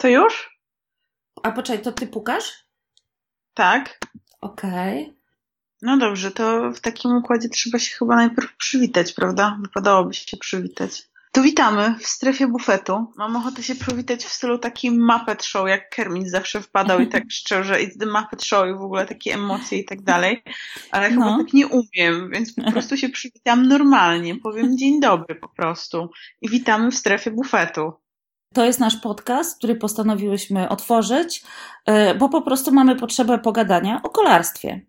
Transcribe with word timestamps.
To 0.00 0.08
już? 0.08 0.58
A 1.42 1.52
poczekaj, 1.52 1.84
to 1.84 1.92
ty 1.92 2.06
pukasz? 2.06 2.64
Tak. 3.54 3.98
Okej. 4.40 5.02
Okay. 5.02 5.14
No 5.82 5.96
dobrze, 5.96 6.30
to 6.30 6.70
w 6.72 6.80
takim 6.80 7.16
układzie 7.16 7.48
trzeba 7.48 7.78
się 7.78 7.96
chyba 7.96 8.16
najpierw 8.16 8.56
przywitać, 8.56 9.12
prawda? 9.12 9.58
Wypadałoby 9.62 10.14
się 10.14 10.36
przywitać. 10.36 11.10
To 11.32 11.42
witamy 11.42 11.94
w 11.98 12.06
strefie 12.06 12.46
bufetu. 12.46 13.06
Mam 13.16 13.36
ochotę 13.36 13.62
się 13.62 13.74
przywitać 13.74 14.24
w 14.24 14.32
stylu 14.32 14.58
takim 14.58 15.06
Muppet 15.06 15.44
Show, 15.44 15.68
jak 15.68 15.90
Kermit 15.90 16.30
zawsze 16.30 16.60
wpadał 16.60 17.00
i 17.00 17.06
tak 17.06 17.24
szczerze, 17.40 17.74
it's 17.74 17.98
the 17.98 18.06
Muppet 18.06 18.44
Show 18.44 18.68
i 18.68 18.78
w 18.78 18.82
ogóle 18.82 19.06
takie 19.06 19.34
emocje 19.34 19.78
i 19.78 19.84
tak 19.84 20.02
dalej. 20.02 20.42
Ale 20.90 21.10
no. 21.10 21.24
chyba 21.24 21.44
tak 21.44 21.52
nie 21.52 21.66
umiem, 21.66 22.30
więc 22.30 22.54
po 22.54 22.70
prostu 22.72 22.96
się 22.96 23.08
przywitam 23.08 23.68
normalnie. 23.68 24.36
Powiem 24.36 24.78
dzień 24.78 25.00
dobry 25.00 25.34
po 25.34 25.48
prostu. 25.48 26.10
I 26.40 26.48
witamy 26.48 26.90
w 26.90 26.96
strefie 26.96 27.30
bufetu. 27.30 27.92
To 28.54 28.64
jest 28.64 28.80
nasz 28.80 28.96
podcast, 28.96 29.58
który 29.58 29.74
postanowiłyśmy 29.74 30.68
otworzyć, 30.68 31.42
e, 31.86 32.14
bo 32.14 32.28
po 32.28 32.42
prostu 32.42 32.72
mamy 32.72 32.96
potrzebę 32.96 33.38
pogadania 33.38 34.00
o 34.02 34.08
kolarstwie. 34.08 34.80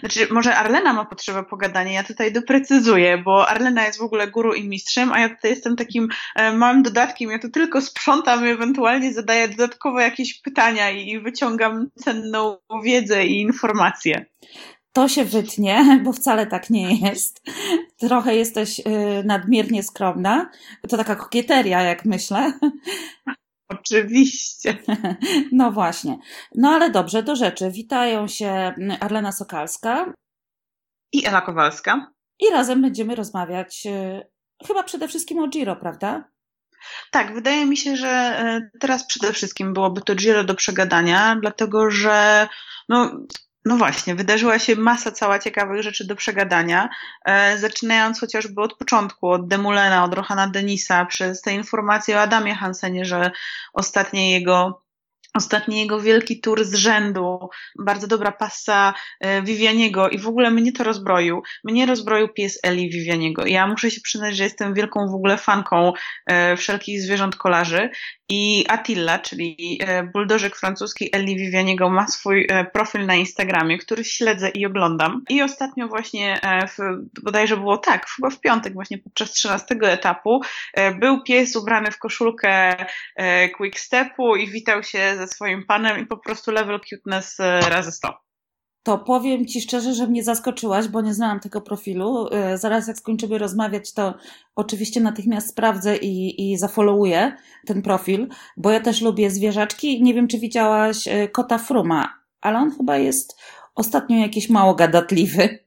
Znaczy, 0.00 0.28
może 0.30 0.56
Arlena 0.56 0.92
ma 0.92 1.04
potrzebę 1.04 1.44
pogadania, 1.44 1.92
ja 1.92 2.04
tutaj 2.04 2.32
doprecyzuję, 2.32 3.18
bo 3.18 3.48
Arlena 3.48 3.86
jest 3.86 3.98
w 3.98 4.02
ogóle 4.02 4.28
guru 4.28 4.54
i 4.54 4.68
mistrzem, 4.68 5.12
a 5.12 5.20
ja 5.20 5.28
tutaj 5.28 5.50
jestem 5.50 5.76
takim 5.76 6.08
e, 6.36 6.52
małym 6.52 6.82
dodatkiem, 6.82 7.30
ja 7.30 7.38
tu 7.38 7.50
tylko 7.50 7.80
sprzątam 7.80 8.46
i 8.46 8.50
ewentualnie 8.50 9.12
zadaję 9.12 9.48
dodatkowo 9.48 10.00
jakieś 10.00 10.40
pytania 10.40 10.90
i 10.90 11.20
wyciągam 11.20 11.90
cenną 12.04 12.56
wiedzę 12.84 13.26
i 13.26 13.40
informacje 13.40 14.26
to 14.92 15.08
się 15.08 15.24
wytnie, 15.24 15.84
bo 16.04 16.12
wcale 16.12 16.46
tak 16.46 16.70
nie 16.70 17.08
jest. 17.08 17.42
Trochę 17.98 18.36
jesteś 18.36 18.80
y, 18.80 18.82
nadmiernie 19.24 19.82
skromna. 19.82 20.50
To 20.88 20.96
taka 20.96 21.16
kokieteria, 21.16 21.82
jak 21.82 22.04
myślę. 22.04 22.52
Oczywiście. 23.68 24.78
No 25.52 25.72
właśnie. 25.72 26.18
No 26.54 26.68
ale 26.68 26.90
dobrze, 26.90 27.22
do 27.22 27.36
rzeczy. 27.36 27.70
Witają 27.70 28.28
się 28.28 28.74
Arlena 29.00 29.32
Sokalska 29.32 30.12
i 31.12 31.26
Ela 31.26 31.40
Kowalska. 31.40 32.12
I 32.40 32.50
razem 32.50 32.82
będziemy 32.82 33.14
rozmawiać 33.14 33.86
y, 33.86 34.66
chyba 34.66 34.82
przede 34.82 35.08
wszystkim 35.08 35.38
o 35.38 35.48
Giro, 35.48 35.76
prawda? 35.76 36.24
Tak, 37.10 37.34
wydaje 37.34 37.66
mi 37.66 37.76
się, 37.76 37.96
że 37.96 38.42
y, 38.74 38.78
teraz 38.78 39.06
przede 39.06 39.32
wszystkim 39.32 39.74
byłoby 39.74 40.00
to 40.00 40.14
Giro 40.14 40.44
do 40.44 40.54
przegadania, 40.54 41.36
dlatego 41.40 41.90
że 41.90 42.48
no, 42.88 43.10
no 43.64 43.76
właśnie, 43.76 44.14
wydarzyła 44.14 44.58
się 44.58 44.76
masa 44.76 45.12
cała 45.12 45.38
ciekawych 45.38 45.82
rzeczy 45.82 46.06
do 46.06 46.16
przegadania, 46.16 46.88
e, 47.24 47.58
zaczynając 47.58 48.20
chociażby 48.20 48.62
od 48.62 48.74
początku, 48.74 49.28
od 49.28 49.48
Demulena, 49.48 50.04
od 50.04 50.14
Rohana 50.14 50.48
Denisa, 50.48 51.04
przez 51.04 51.42
te 51.42 51.52
informacje 51.52 52.16
o 52.16 52.20
Adamie 52.20 52.54
Hansenie, 52.54 53.04
że 53.04 53.30
ostatnie 53.72 54.32
jego 54.32 54.82
Ostatni 55.34 55.80
jego 55.80 56.00
wielki 56.00 56.40
tour 56.40 56.64
z 56.64 56.74
rzędu, 56.74 57.48
bardzo 57.78 58.06
dobra 58.06 58.32
pasa 58.32 58.94
e, 59.20 59.42
Vivianiego 59.42 60.08
i 60.08 60.18
w 60.18 60.28
ogóle 60.28 60.50
mnie 60.50 60.72
to 60.72 60.84
rozbroił. 60.84 61.42
Mnie 61.64 61.86
rozbroił 61.86 62.28
pies 62.28 62.58
Eli 62.62 62.90
Vivianiego. 62.90 63.46
Ja 63.46 63.66
muszę 63.66 63.90
się 63.90 64.00
przyznać, 64.00 64.36
że 64.36 64.44
jestem 64.44 64.74
wielką 64.74 65.06
w 65.06 65.14
ogóle 65.14 65.38
fanką 65.38 65.92
e, 66.26 66.56
wszelkich 66.56 67.02
zwierząt 67.02 67.36
kolarzy 67.36 67.90
i 68.28 68.64
Attila, 68.68 69.18
czyli 69.18 69.78
e, 69.82 70.02
buldożek 70.02 70.56
francuski 70.56 71.08
Eli 71.12 71.36
Vivianiego 71.36 71.90
ma 71.90 72.08
swój 72.08 72.48
profil 72.72 73.06
na 73.06 73.14
Instagramie, 73.14 73.78
który 73.78 74.04
śledzę 74.04 74.48
i 74.48 74.66
oglądam. 74.66 75.22
I 75.28 75.42
ostatnio 75.42 75.88
właśnie, 75.88 76.40
w, 76.68 76.78
bodajże 77.22 77.56
było 77.56 77.78
tak, 77.78 78.06
chyba 78.06 78.30
w 78.30 78.40
piątek 78.40 78.72
właśnie 78.72 78.98
podczas 78.98 79.32
13 79.32 79.74
etapu, 79.82 80.40
był 81.00 81.22
pies 81.22 81.56
ubrany 81.56 81.90
w 81.90 81.98
koszulkę 81.98 82.76
Quickstepu 83.56 84.36
i 84.36 84.50
witał 84.50 84.82
się 84.82 85.19
ze 85.20 85.26
swoim 85.26 85.66
panem 85.66 86.02
i 86.02 86.06
po 86.06 86.16
prostu 86.16 86.50
level 86.52 86.80
cuteness 86.80 87.40
e, 87.40 87.60
razy 87.60 87.92
100. 87.92 88.30
To 88.82 88.98
powiem 88.98 89.46
Ci 89.46 89.60
szczerze, 89.60 89.94
że 89.94 90.06
mnie 90.06 90.24
zaskoczyłaś, 90.24 90.88
bo 90.88 91.00
nie 91.00 91.14
znałam 91.14 91.40
tego 91.40 91.60
profilu. 91.60 92.28
E, 92.32 92.58
zaraz 92.58 92.88
jak 92.88 92.96
skończymy 92.96 93.38
rozmawiać, 93.38 93.92
to 93.92 94.14
oczywiście 94.54 95.00
natychmiast 95.00 95.48
sprawdzę 95.48 95.96
i, 95.96 96.52
i 96.52 96.58
zafollowuję 96.58 97.36
ten 97.66 97.82
profil, 97.82 98.28
bo 98.56 98.70
ja 98.70 98.80
też 98.80 99.02
lubię 99.02 99.30
zwierzaczki. 99.30 100.02
Nie 100.02 100.14
wiem, 100.14 100.28
czy 100.28 100.38
widziałaś 100.38 101.08
e, 101.08 101.28
kota 101.28 101.58
Fruma, 101.58 102.20
ale 102.40 102.58
on 102.58 102.76
chyba 102.76 102.96
jest 102.96 103.36
ostatnio 103.74 104.16
jakiś 104.16 104.50
mało 104.50 104.74
gadatliwy. 104.74 105.58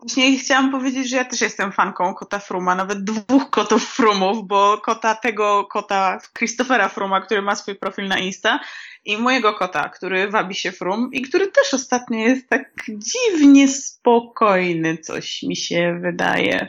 Właśnie 0.00 0.38
chciałam 0.38 0.70
powiedzieć, 0.70 1.08
że 1.08 1.16
ja 1.16 1.24
też 1.24 1.40
jestem 1.40 1.72
fanką 1.72 2.14
kota 2.14 2.38
Fruma, 2.38 2.74
nawet 2.74 3.04
dwóch 3.04 3.50
kotów 3.50 3.84
Frumów, 3.84 4.46
bo 4.46 4.78
kota 4.78 5.14
tego 5.14 5.64
kota 5.64 6.18
Christophera 6.38 6.88
Fruma, 6.88 7.20
który 7.20 7.42
ma 7.42 7.54
swój 7.54 7.74
profil 7.74 8.08
na 8.08 8.18
Insta 8.18 8.60
i 9.08 9.18
mojego 9.18 9.54
kota, 9.54 9.88
który 9.88 10.30
wabi 10.30 10.54
się 10.54 10.72
Frum 10.72 11.10
i 11.12 11.22
który 11.22 11.46
też 11.46 11.74
ostatnio 11.74 12.18
jest 12.18 12.48
tak 12.48 12.72
dziwnie 12.88 13.68
spokojny, 13.68 14.98
coś 14.98 15.42
mi 15.42 15.56
się 15.56 15.98
wydaje. 16.02 16.68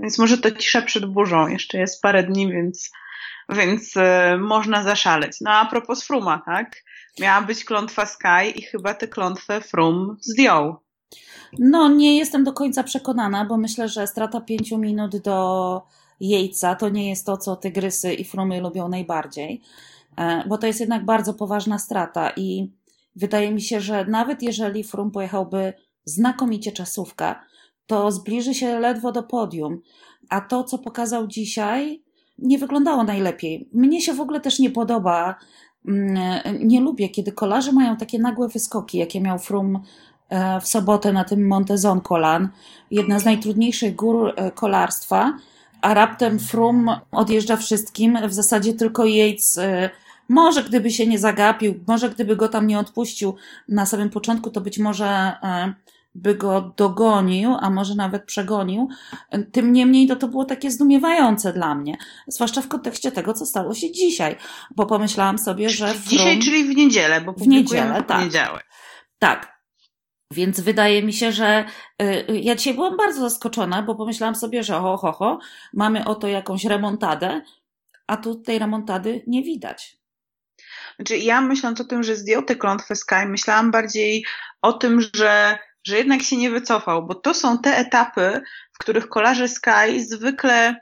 Więc 0.00 0.18
może 0.18 0.38
to 0.38 0.50
cisza 0.50 0.82
przed 0.82 1.06
burzą, 1.06 1.48
jeszcze 1.48 1.78
jest 1.78 2.02
parę 2.02 2.22
dni, 2.22 2.52
więc, 2.52 2.90
więc 3.48 3.96
e, 3.96 4.38
można 4.40 4.82
zaszaleć. 4.82 5.36
No 5.40 5.50
a 5.50 5.66
propos 5.66 6.04
Fruma, 6.04 6.42
tak? 6.46 6.82
Miała 7.20 7.42
być 7.42 7.64
klątwa 7.64 8.06
Sky 8.06 8.50
i 8.54 8.62
chyba 8.62 8.94
tę 8.94 9.08
klątwę 9.08 9.60
Frum 9.60 10.16
zdjął. 10.20 10.76
No, 11.58 11.88
nie 11.88 12.18
jestem 12.18 12.44
do 12.44 12.52
końca 12.52 12.82
przekonana, 12.82 13.44
bo 13.44 13.56
myślę, 13.56 13.88
że 13.88 14.06
strata 14.06 14.40
pięciu 14.40 14.78
minut 14.78 15.16
do 15.16 15.82
Jejca 16.20 16.74
to 16.74 16.88
nie 16.88 17.08
jest 17.08 17.26
to, 17.26 17.36
co 17.36 17.56
tygrysy 17.56 18.14
i 18.14 18.24
frumy 18.24 18.60
lubią 18.60 18.88
najbardziej, 18.88 19.62
bo 20.48 20.58
to 20.58 20.66
jest 20.66 20.80
jednak 20.80 21.04
bardzo 21.04 21.34
poważna 21.34 21.78
strata 21.78 22.32
i 22.36 22.72
wydaje 23.16 23.52
mi 23.52 23.62
się, 23.62 23.80
że 23.80 24.04
nawet 24.04 24.42
jeżeli 24.42 24.84
frum 24.84 25.10
pojechałby 25.10 25.72
znakomicie 26.04 26.72
czasówka, 26.72 27.44
to 27.86 28.12
zbliży 28.12 28.54
się 28.54 28.78
ledwo 28.78 29.12
do 29.12 29.22
podium, 29.22 29.80
a 30.28 30.40
to, 30.40 30.64
co 30.64 30.78
pokazał 30.78 31.26
dzisiaj, 31.26 32.02
nie 32.38 32.58
wyglądało 32.58 33.04
najlepiej. 33.04 33.68
Mnie 33.72 34.00
się 34.00 34.14
w 34.14 34.20
ogóle 34.20 34.40
też 34.40 34.58
nie 34.58 34.70
podoba, 34.70 35.34
mm, 35.88 36.40
nie 36.60 36.80
lubię, 36.80 37.08
kiedy 37.08 37.32
kolarze 37.32 37.72
mają 37.72 37.96
takie 37.96 38.18
nagłe 38.18 38.48
wyskoki, 38.48 38.98
jakie 38.98 39.20
miał 39.20 39.38
Frum 39.38 39.82
E, 40.28 40.60
w 40.60 40.68
sobotę 40.68 41.12
na 41.12 41.24
tym 41.24 41.46
Montezon 41.46 42.00
Kolan, 42.00 42.48
jedna 42.90 43.18
z 43.18 43.24
najtrudniejszych 43.24 43.96
gór 43.96 44.32
e, 44.36 44.50
kolarstwa, 44.50 45.38
a 45.82 45.94
raptem 45.94 46.38
Frum 46.38 46.90
odjeżdża 47.12 47.56
wszystkim, 47.56 48.18
w 48.28 48.32
zasadzie 48.32 48.72
tylko 48.72 49.04
Yates 49.04 49.58
e, 49.58 49.90
może 50.28 50.64
gdyby 50.64 50.90
się 50.90 51.06
nie 51.06 51.18
zagapił, 51.18 51.84
może 51.86 52.10
gdyby 52.10 52.36
go 52.36 52.48
tam 52.48 52.66
nie 52.66 52.78
odpuścił 52.78 53.36
na 53.68 53.86
samym 53.86 54.10
początku, 54.10 54.50
to 54.50 54.60
być 54.60 54.78
może 54.78 55.32
by 56.14 56.34
go 56.34 56.74
dogonił, 56.76 57.56
a 57.60 57.70
może 57.70 57.94
nawet 57.94 58.24
przegonił. 58.24 58.88
Tym 59.52 59.72
niemniej 59.72 60.06
to, 60.06 60.16
to 60.16 60.28
było 60.28 60.44
takie 60.44 60.70
zdumiewające 60.70 61.52
dla 61.52 61.74
mnie. 61.74 61.96
Zwłaszcza 62.26 62.62
w 62.62 62.68
kontekście 62.68 63.12
tego, 63.12 63.34
co 63.34 63.46
stało 63.46 63.74
się 63.74 63.92
dzisiaj. 63.92 64.36
Bo 64.76 64.86
pomyślałam 64.86 65.38
sobie, 65.38 65.70
że. 65.70 65.88
Frum... 65.88 66.02
Dzisiaj, 66.08 66.38
czyli 66.38 66.64
w 66.64 66.76
niedzielę, 66.76 67.20
bo 67.20 67.32
w 67.32 67.48
niedzielę, 67.48 68.02
w 68.02 68.06
tak. 68.06 68.32
Tak. 69.18 69.58
Więc 70.32 70.60
wydaje 70.60 71.02
mi 71.02 71.12
się, 71.12 71.32
że 71.32 71.64
y, 72.02 72.40
ja 72.40 72.54
dzisiaj 72.54 72.74
byłam 72.74 72.96
bardzo 72.96 73.20
zaskoczona, 73.20 73.82
bo 73.82 73.94
pomyślałam 73.94 74.34
sobie, 74.34 74.62
że 74.62 74.74
ho, 74.74 74.96
ho, 74.96 75.12
ho, 75.12 75.38
mamy 75.74 76.04
oto 76.04 76.28
jakąś 76.28 76.64
remontadę, 76.64 77.42
a 78.06 78.16
tu 78.16 78.34
tej 78.34 78.58
remontady 78.58 79.22
nie 79.26 79.42
widać. 79.42 79.97
Znaczy, 80.98 81.16
ja 81.16 81.40
myśląc 81.40 81.80
o 81.80 81.84
tym, 81.84 82.02
że 82.02 82.16
zdjął 82.16 82.42
tę 82.42 82.56
klątwę 82.56 82.96
Sky, 82.96 83.26
myślałam 83.26 83.70
bardziej 83.70 84.24
o 84.62 84.72
tym, 84.72 85.00
że, 85.14 85.58
że 85.84 85.96
jednak 85.98 86.22
się 86.22 86.36
nie 86.36 86.50
wycofał, 86.50 87.06
bo 87.06 87.14
to 87.14 87.34
są 87.34 87.58
te 87.58 87.76
etapy, 87.76 88.42
w 88.72 88.78
których 88.78 89.08
kolarze 89.08 89.48
Sky 89.48 90.04
zwykle 90.04 90.76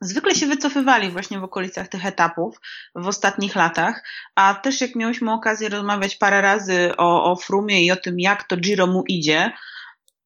zwykle 0.00 0.34
się 0.34 0.46
wycofywali 0.46 1.10
właśnie 1.10 1.38
w 1.38 1.44
okolicach 1.44 1.88
tych 1.88 2.06
etapów 2.06 2.56
w 2.94 3.06
ostatnich 3.06 3.56
latach, 3.56 4.02
a 4.34 4.54
też 4.54 4.80
jak 4.80 4.94
miałyśmy 4.94 5.32
okazję 5.32 5.68
rozmawiać 5.68 6.16
parę 6.16 6.40
razy 6.40 6.92
o, 6.96 7.32
o 7.32 7.36
Frumie 7.36 7.84
i 7.86 7.90
o 7.90 7.96
tym, 7.96 8.20
jak 8.20 8.44
to 8.44 8.56
Giro 8.56 8.86
mu 8.86 9.04
idzie, 9.08 9.52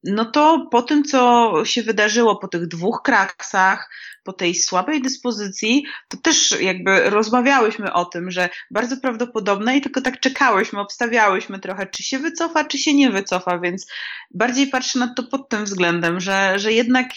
no 0.03 0.25
to 0.25 0.67
po 0.71 0.81
tym, 0.81 1.03
co 1.03 1.51
się 1.65 1.83
wydarzyło 1.83 2.35
po 2.35 2.47
tych 2.47 2.67
dwóch 2.67 3.01
kraksach, 3.03 3.89
po 4.29 4.33
tej 4.33 4.55
słabej 4.55 5.01
dyspozycji, 5.01 5.85
to 6.07 6.17
też 6.17 6.61
jakby 6.61 7.09
rozmawiałyśmy 7.09 7.93
o 7.93 8.05
tym, 8.05 8.31
że 8.31 8.49
bardzo 8.71 8.97
prawdopodobne 8.97 9.77
i 9.77 9.81
tylko 9.81 10.01
tak 10.01 10.19
czekałyśmy, 10.19 10.79
obstawiałyśmy 10.79 11.59
trochę, 11.59 11.87
czy 11.87 12.03
się 12.03 12.19
wycofa, 12.19 12.63
czy 12.63 12.77
się 12.77 12.93
nie 12.93 13.09
wycofa, 13.09 13.59
więc 13.59 13.87
bardziej 14.31 14.67
patrzę 14.67 14.99
na 14.99 15.13
to 15.13 15.23
pod 15.23 15.49
tym 15.49 15.65
względem, 15.65 16.19
że, 16.19 16.59
że 16.59 16.73
jednak 16.73 17.07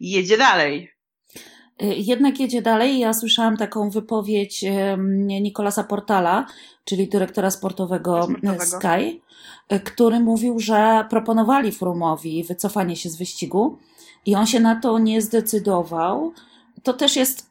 jedzie 0.00 0.38
dalej. 0.38 0.92
Y, 1.82 1.86
jednak 1.86 2.40
jedzie 2.40 2.62
dalej. 2.62 2.98
Ja 2.98 3.14
słyszałam 3.14 3.56
taką 3.56 3.90
wypowiedź 3.90 4.64
Nikolasa 5.26 5.84
Portala, 5.84 6.46
czyli 6.84 7.08
dyrektora 7.08 7.50
sportowego, 7.50 8.22
sportowego. 8.22 8.64
Sky, 8.66 9.20
y, 9.72 9.80
który 9.80 10.20
mówił, 10.20 10.60
że 10.60 11.04
proponowali 11.10 11.72
Frumowi 11.72 12.44
wycofanie 12.44 12.96
się 12.96 13.08
z 13.08 13.16
wyścigu 13.16 13.78
i 14.26 14.34
on 14.34 14.46
się 14.46 14.60
na 14.60 14.80
to 14.80 14.98
nie 14.98 15.22
zdecydował. 15.22 16.32
To 16.82 16.92
też 16.92 17.16
jest 17.16 17.50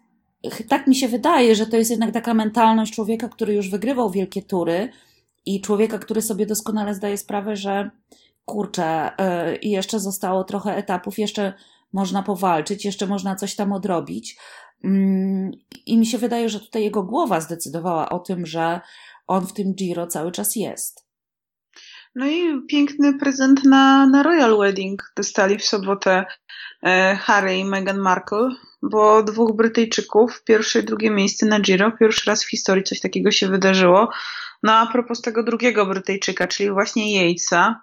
tak 0.69 0.87
mi 0.87 0.95
się 0.95 1.07
wydaje, 1.07 1.55
że 1.55 1.65
to 1.65 1.77
jest 1.77 1.91
jednak 1.91 2.11
taka 2.11 2.33
mentalność 2.33 2.93
człowieka, 2.93 3.29
który 3.29 3.53
już 3.53 3.69
wygrywał 3.69 4.11
wielkie 4.11 4.41
tury 4.41 4.89
i 5.45 5.61
człowieka, 5.61 5.99
który 5.99 6.21
sobie 6.21 6.45
doskonale 6.45 6.95
zdaje 6.95 7.17
sprawę, 7.17 7.55
że 7.55 7.91
kurczę, 8.45 9.11
y, 9.53 9.55
i 9.55 9.69
jeszcze 9.69 9.99
zostało 9.99 10.43
trochę 10.43 10.75
etapów, 10.75 11.19
jeszcze 11.19 11.53
można 11.93 12.23
powalczyć, 12.23 12.85
jeszcze 12.85 13.07
można 13.07 13.35
coś 13.35 13.55
tam 13.55 13.73
odrobić. 13.73 14.37
Mm, 14.83 15.51
I 15.85 15.97
mi 15.97 16.05
się 16.05 16.17
wydaje, 16.17 16.49
że 16.49 16.59
tutaj 16.59 16.83
jego 16.83 17.03
głowa 17.03 17.41
zdecydowała 17.41 18.09
o 18.09 18.19
tym, 18.19 18.45
że 18.45 18.81
on 19.27 19.47
w 19.47 19.53
tym 19.53 19.73
Giro 19.73 20.07
cały 20.07 20.31
czas 20.31 20.55
jest. 20.55 21.09
No 22.15 22.27
i 22.27 22.65
piękny 22.67 23.19
prezent 23.19 23.63
na, 23.63 24.07
na 24.07 24.23
Royal 24.23 24.57
Wedding 24.57 25.13
dostali 25.17 25.57
w 25.57 25.65
sobotę 25.65 26.11
e, 26.11 26.25
Harry 27.19 27.57
i 27.57 27.65
Meghan 27.65 27.97
Markle, 27.97 28.49
bo 28.81 29.23
dwóch 29.23 29.55
Brytyjczyków, 29.55 30.43
pierwsze 30.43 30.79
i 30.79 30.83
drugie 30.83 31.11
miejsce 31.11 31.45
na 31.45 31.59
Giro, 31.59 31.91
pierwszy 31.91 32.29
raz 32.29 32.43
w 32.43 32.49
historii 32.49 32.83
coś 32.83 32.99
takiego 32.99 33.31
się 33.31 33.47
wydarzyło. 33.47 34.09
No 34.63 34.73
a 34.73 34.87
propos 34.87 35.21
tego 35.21 35.43
drugiego 35.43 35.85
Brytyjczyka, 35.85 36.47
czyli 36.47 36.71
właśnie 36.71 37.31
Yatesa, 37.31 37.81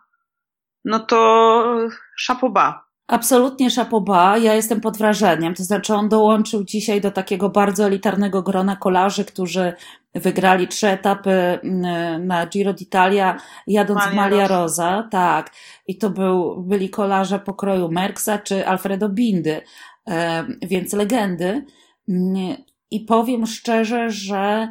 no 0.84 0.98
to 0.98 1.88
szapoba. 2.16 2.86
Absolutnie 3.08 3.70
szapoba, 3.70 4.38
ja 4.38 4.54
jestem 4.54 4.80
pod 4.80 4.98
wrażeniem. 4.98 5.54
To 5.54 5.64
znaczy, 5.64 5.94
on 5.94 6.08
dołączył 6.08 6.64
dzisiaj 6.64 7.00
do 7.00 7.10
takiego 7.10 7.48
bardzo 7.48 7.86
elitarnego 7.86 8.42
grona 8.42 8.76
kolarzy, 8.76 9.24
którzy 9.24 9.72
wygrali 10.20 10.68
trzy 10.68 10.88
etapy 10.88 11.30
mm, 11.30 12.26
na 12.26 12.46
Giro 12.46 12.72
d'Italia, 12.72 13.36
jadąc 13.66 14.00
Malia 14.00 14.12
w 14.12 14.14
Malia 14.14 14.48
Rosa. 14.48 14.96
Rosa. 14.96 15.08
Tak. 15.10 15.50
I 15.86 15.98
to 15.98 16.10
był, 16.10 16.62
byli 16.62 16.90
kolarze 16.90 17.38
pokroju 17.38 17.88
Merksa 17.88 18.38
czy 18.38 18.66
Alfredo 18.66 19.08
Bindy, 19.08 19.60
e, 20.08 20.44
więc 20.62 20.92
legendy. 20.92 21.64
Mm, 22.08 22.56
I 22.90 23.00
powiem 23.00 23.46
szczerze, 23.46 24.10
że 24.10 24.68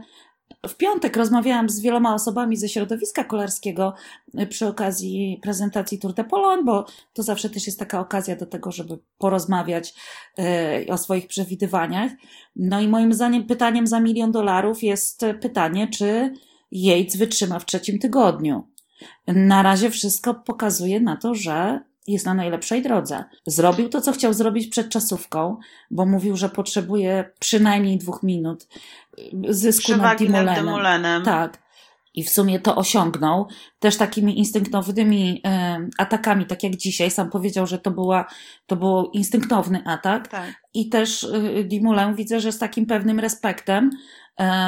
w 0.68 0.78
piątek 0.78 1.18
rozmawiałam 1.18 1.70
z 1.70 1.80
wieloma 1.80 2.14
osobami 2.14 2.58
ze 2.58 2.70
środowiska 2.70 3.24
kolarskiego 3.24 3.94
y, 4.40 4.48
przy 4.48 4.68
okazji 4.68 5.40
prezentacji 5.42 6.00
Tour 6.00 6.14
de 6.14 6.24
bo 6.66 6.86
to 7.14 7.24
zawsze 7.24 7.50
też 7.50 7.66
jest 7.66 7.80
taka 7.80 8.00
okazja 8.00 8.36
do 8.36 8.46
tego, 8.46 8.72
żeby 8.72 8.98
porozmawiać 9.18 9.94
y, 10.40 10.92
o 10.92 10.98
swoich 10.98 11.28
przewidywaniach. 11.28 12.12
No 12.56 12.82
i 12.82 12.88
moim 12.88 13.14
zdaniem 13.14 13.44
pytaniem 13.44 13.88
za 13.88 14.00
milion 14.00 14.32
dolarów 14.32 14.84
jest 14.84 15.26
pytanie, 15.42 15.88
czy 15.88 16.34
Yates 16.72 17.16
wytrzyma 17.16 17.60
w 17.60 17.66
trzecim 17.66 18.00
tygodniu. 18.00 18.68
Na 19.28 19.64
razie 19.64 19.90
wszystko 19.90 20.34
pokazuje 20.34 21.00
na 21.00 21.18
to, 21.18 21.36
że 21.36 21.80
jest 22.08 22.26
na 22.26 22.34
najlepszej 22.34 22.82
drodze. 22.82 23.24
Zrobił 23.48 23.90
to, 23.90 24.02
co 24.02 24.12
chciał 24.12 24.34
zrobić 24.34 24.68
przed 24.68 24.90
czasówką, 24.90 25.58
bo 25.92 26.06
mówił, 26.06 26.38
że 26.38 26.50
potrzebuje 26.50 27.32
przynajmniej 27.40 27.98
dwóch 27.98 28.24
minut 28.24 28.68
zysku 29.50 29.84
Przewagi 29.84 30.30
nad 30.30 30.60
Dumoulinem. 30.60 31.24
Tak. 31.24 31.66
I 32.14 32.24
w 32.24 32.30
sumie 32.30 32.60
to 32.60 32.76
osiągnął 32.76 33.48
też 33.80 33.98
takimi 33.98 34.38
instynktownymi 34.40 35.42
y, 35.48 35.90
atakami, 35.98 36.46
tak 36.46 36.64
jak 36.64 36.76
dzisiaj. 36.76 37.12
Sam 37.12 37.30
powiedział, 37.30 37.68
że 37.68 37.80
to, 37.80 37.92
była, 37.92 38.26
to 38.68 38.76
był 38.76 39.10
instynktowny 39.14 39.84
atak. 39.86 40.28
Tak. 40.28 40.54
I 40.74 40.90
też 40.90 41.24
y, 41.24 41.68
Dumoulin 41.72 42.16
widzę, 42.16 42.40
że 42.40 42.52
z 42.52 42.60
takim 42.60 42.86
pewnym 42.86 43.20
respektem 43.20 43.90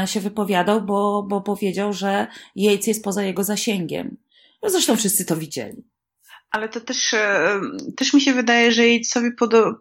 y, 0.03 0.07
się 0.07 0.19
wypowiadał, 0.19 0.81
bo, 0.81 1.23
bo 1.23 1.41
powiedział, 1.41 1.93
że 1.93 2.27
Yates 2.55 2.87
jest 2.87 3.03
poza 3.03 3.23
jego 3.23 3.43
zasięgiem. 3.43 4.17
No 4.63 4.69
zresztą 4.69 4.95
wszyscy 4.95 5.25
to 5.25 5.35
widzieli. 5.35 5.83
Ale 6.51 6.69
to 6.69 6.81
też, 6.81 7.13
e, 7.13 7.61
też 7.97 8.13
mi 8.13 8.21
się 8.21 8.33
wydaje, 8.33 8.71
że 8.71 8.87
jej 8.87 9.05
sobie 9.05 9.31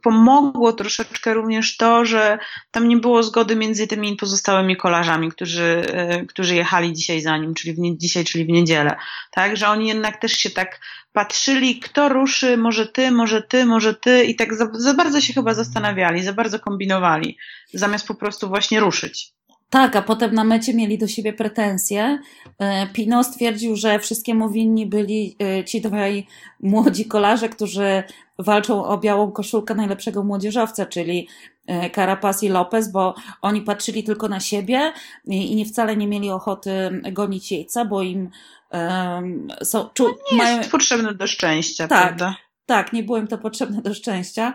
pomogło 0.03 0.73
troszeczkę 0.73 1.35
również 1.35 1.77
to, 1.77 2.05
że 2.05 2.39
tam 2.71 2.89
nie 2.89 2.97
było 2.97 3.23
zgody 3.23 3.57
między 3.57 3.87
tymi 3.87 4.17
pozostałymi 4.17 4.77
kolarzami, 4.77 5.31
którzy, 5.31 5.87
e, 5.93 6.27
którzy 6.27 6.55
jechali 6.55 6.93
dzisiaj 6.93 7.21
za 7.21 7.37
nim, 7.37 7.55
czyli 7.55 7.75
w 7.75 7.79
nie, 7.79 7.99
dzisiaj, 7.99 8.25
czyli 8.25 8.45
w 8.45 8.49
niedzielę. 8.49 8.97
Tak, 9.31 9.57
że 9.57 9.69
oni 9.69 9.89
jednak 9.89 10.21
też 10.21 10.33
się 10.33 10.51
tak 10.51 10.81
patrzyli, 11.13 11.81
kto 11.81 12.09
ruszy, 12.09 12.57
może 12.57 12.87
ty, 12.87 13.11
może 13.11 13.43
ty, 13.43 13.67
może 13.67 13.95
ty 13.95 14.25
i 14.25 14.37
tak 14.37 14.55
za, 14.55 14.69
za 14.73 14.95
bardzo 14.95 15.21
się 15.21 15.33
chyba 15.33 15.55
zastanawiali, 15.55 16.23
za 16.23 16.33
bardzo 16.33 16.61
kombinowali, 16.61 17.39
zamiast 17.75 18.07
po 18.07 18.15
prostu 18.15 18.49
właśnie 18.49 18.81
ruszyć. 18.81 19.36
Tak, 19.71 19.97
a 19.97 20.03
potem 20.03 20.35
na 20.35 20.45
mecie 20.45 20.75
mieli 20.75 20.99
do 20.99 21.07
siebie 21.07 21.33
pretensje. 21.33 22.19
E, 22.59 22.87
Pino 22.87 23.25
stwierdził, 23.25 23.77
że 23.77 23.99
wszystkiemu 23.99 24.51
winni 24.51 24.87
byli 24.87 25.37
e, 25.43 25.65
ci 25.65 25.81
dwaj 25.81 26.27
młodzi 26.61 27.05
kolarze, 27.05 27.49
którzy 27.49 28.03
walczą 28.39 28.85
o 28.85 28.99
białą 28.99 29.33
koszulkę 29.33 29.75
najlepszego 29.75 30.25
młodzieżowca, 30.25 30.87
czyli 30.87 31.29
e, 31.67 31.91
Carapaz 31.91 32.43
i 32.43 32.49
Lopez, 32.49 32.93
bo 32.93 33.15
oni 33.43 33.63
patrzyli 33.63 34.05
tylko 34.05 34.29
na 34.29 34.41
siebie 34.41 34.93
i 35.25 35.57
nie 35.57 35.65
wcale 35.65 35.97
nie 35.97 36.07
mieli 36.07 36.31
ochoty 36.31 37.01
gonić 37.13 37.53
jejca, 37.53 37.85
bo 37.85 38.03
im 38.03 38.31
um, 38.73 39.49
są, 39.63 39.89
czu, 39.95 40.05
no 40.05 40.15
nie 40.33 40.39
mają... 40.39 40.59
jest 40.59 40.71
potrzebne 40.71 41.15
do 41.15 41.27
szczęścia, 41.27 41.89
tak, 41.89 42.03
prawda? 42.03 42.37
Tak, 42.67 42.93
nie 42.93 43.03
było 43.03 43.19
im 43.19 43.27
to 43.27 43.39
potrzebne 43.39 43.83
do 43.83 43.95
szczęścia. 43.95 44.55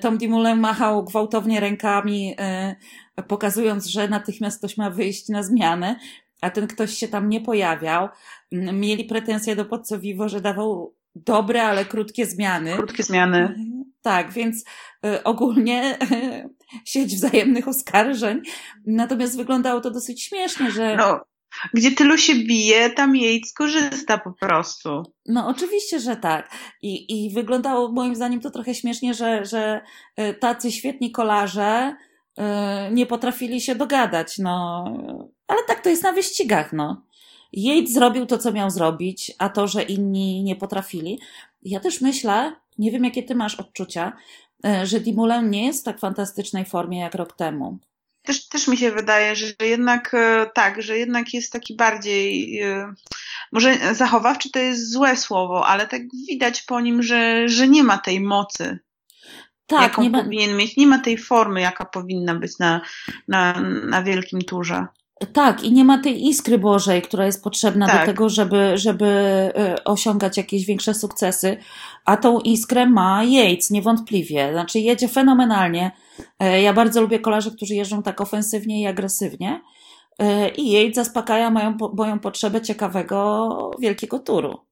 Tom 0.00 0.18
Dumoulin 0.18 0.58
machał 0.58 1.04
gwałtownie 1.04 1.60
rękami 1.60 2.36
pokazując, 3.22 3.86
że 3.86 4.08
natychmiast 4.08 4.58
ktoś 4.58 4.76
ma 4.76 4.90
wyjść 4.90 5.28
na 5.28 5.42
zmianę, 5.42 5.96
a 6.40 6.50
ten 6.50 6.66
ktoś 6.66 6.94
się 6.94 7.08
tam 7.08 7.28
nie 7.28 7.40
pojawiał. 7.40 8.08
Mieli 8.52 9.04
pretensje 9.04 9.56
do 9.56 9.64
Podcowiwo, 9.64 10.28
że 10.28 10.40
dawał 10.40 10.94
dobre, 11.14 11.62
ale 11.62 11.84
krótkie 11.84 12.26
zmiany. 12.26 12.76
Krótkie 12.76 13.02
zmiany. 13.02 13.54
Tak, 14.02 14.32
więc 14.32 14.64
y, 15.06 15.22
ogólnie 15.22 15.98
sieć 16.84 17.14
wzajemnych 17.14 17.68
oskarżeń. 17.68 18.40
Natomiast 18.86 19.36
wyglądało 19.36 19.80
to 19.80 19.90
dosyć 19.90 20.22
śmiesznie, 20.22 20.70
że. 20.70 20.96
No, 20.96 21.20
gdzie 21.74 21.90
tylu 21.90 22.18
się 22.18 22.34
bije, 22.34 22.90
tam 22.90 23.16
jej 23.16 23.44
skorzysta 23.44 24.18
po 24.18 24.32
prostu. 24.32 25.02
No, 25.26 25.48
oczywiście, 25.48 26.00
że 26.00 26.16
tak. 26.16 26.50
I, 26.82 27.26
i 27.26 27.34
wyglądało 27.34 27.92
moim 27.92 28.14
zdaniem 28.14 28.40
to 28.40 28.50
trochę 28.50 28.74
śmiesznie, 28.74 29.14
że, 29.14 29.44
że 29.44 29.80
y, 30.20 30.34
tacy 30.34 30.72
świetni 30.72 31.12
kolarze 31.12 31.96
nie 32.90 33.06
potrafili 33.06 33.60
się 33.60 33.74
dogadać, 33.74 34.38
no. 34.38 34.84
Ale 35.46 35.60
tak 35.68 35.80
to 35.80 35.88
jest 35.88 36.02
na 36.02 36.12
wyścigach, 36.12 36.72
no. 36.72 37.02
Yates 37.52 37.92
zrobił 37.92 38.26
to, 38.26 38.38
co 38.38 38.52
miał 38.52 38.70
zrobić, 38.70 39.32
a 39.38 39.48
to, 39.48 39.68
że 39.68 39.82
inni 39.82 40.42
nie 40.42 40.56
potrafili. 40.56 41.20
Ja 41.62 41.80
też 41.80 42.00
myślę, 42.00 42.52
nie 42.78 42.90
wiem 42.90 43.04
jakie 43.04 43.22
ty 43.22 43.34
masz 43.34 43.54
odczucia, 43.54 44.12
e, 44.64 44.86
że 44.86 45.00
Dumoulin 45.00 45.50
nie 45.50 45.66
jest 45.66 45.80
w 45.80 45.84
tak 45.84 45.98
fantastycznej 45.98 46.64
formie 46.64 47.00
jak 47.00 47.14
rok 47.14 47.36
temu. 47.36 47.78
Też, 48.22 48.48
też 48.48 48.68
mi 48.68 48.76
się 48.76 48.90
wydaje, 48.90 49.36
że 49.36 49.46
jednak 49.62 50.14
e, 50.14 50.50
tak, 50.54 50.82
że 50.82 50.98
jednak 50.98 51.34
jest 51.34 51.52
taki 51.52 51.76
bardziej, 51.76 52.60
może 53.52 53.94
zachowawczy 53.94 54.50
to 54.50 54.58
jest 54.58 54.92
złe 54.92 55.16
słowo, 55.16 55.66
ale 55.66 55.86
tak 55.86 56.02
widać 56.28 56.62
po 56.62 56.80
nim, 56.80 57.02
że, 57.02 57.48
że 57.48 57.68
nie 57.68 57.82
ma 57.82 57.98
tej 57.98 58.20
mocy 58.20 58.78
tak, 59.70 59.82
jaką 59.82 60.02
nie 60.02 60.10
ma... 60.10 60.22
powinien 60.22 60.56
mieć. 60.56 60.76
Nie 60.76 60.86
ma 60.86 60.98
tej 60.98 61.18
formy, 61.18 61.60
jaka 61.60 61.84
powinna 61.84 62.34
być 62.34 62.58
na, 62.58 62.80
na, 63.28 63.60
na 63.88 64.02
wielkim 64.02 64.42
turze. 64.42 64.86
Tak, 65.32 65.64
i 65.64 65.72
nie 65.72 65.84
ma 65.84 65.98
tej 65.98 66.26
iskry 66.26 66.58
Bożej, 66.58 67.02
która 67.02 67.26
jest 67.26 67.44
potrzebna 67.44 67.86
tak. 67.86 68.00
do 68.00 68.06
tego, 68.06 68.28
żeby, 68.28 68.72
żeby 68.74 69.06
e, 69.06 69.84
osiągać 69.84 70.36
jakieś 70.36 70.66
większe 70.66 70.94
sukcesy. 70.94 71.56
A 72.04 72.16
tą 72.16 72.40
iskrę 72.40 72.86
ma 72.86 73.24
Yates, 73.24 73.70
niewątpliwie. 73.70 74.52
Znaczy, 74.52 74.78
jedzie 74.78 75.08
fenomenalnie. 75.08 75.90
E, 76.38 76.62
ja 76.62 76.72
bardzo 76.72 77.00
lubię 77.00 77.18
kolarzy, 77.18 77.56
którzy 77.56 77.74
jeżdżą 77.74 78.02
tak 78.02 78.20
ofensywnie 78.20 78.82
i 78.82 78.86
agresywnie. 78.86 79.60
E, 80.18 80.48
I 80.48 80.72
Yates 80.72 80.94
zaspokaja 80.94 81.50
moją, 81.50 81.76
moją 81.96 82.18
potrzebę 82.18 82.60
ciekawego, 82.60 83.70
wielkiego 83.80 84.18
turu. 84.18 84.69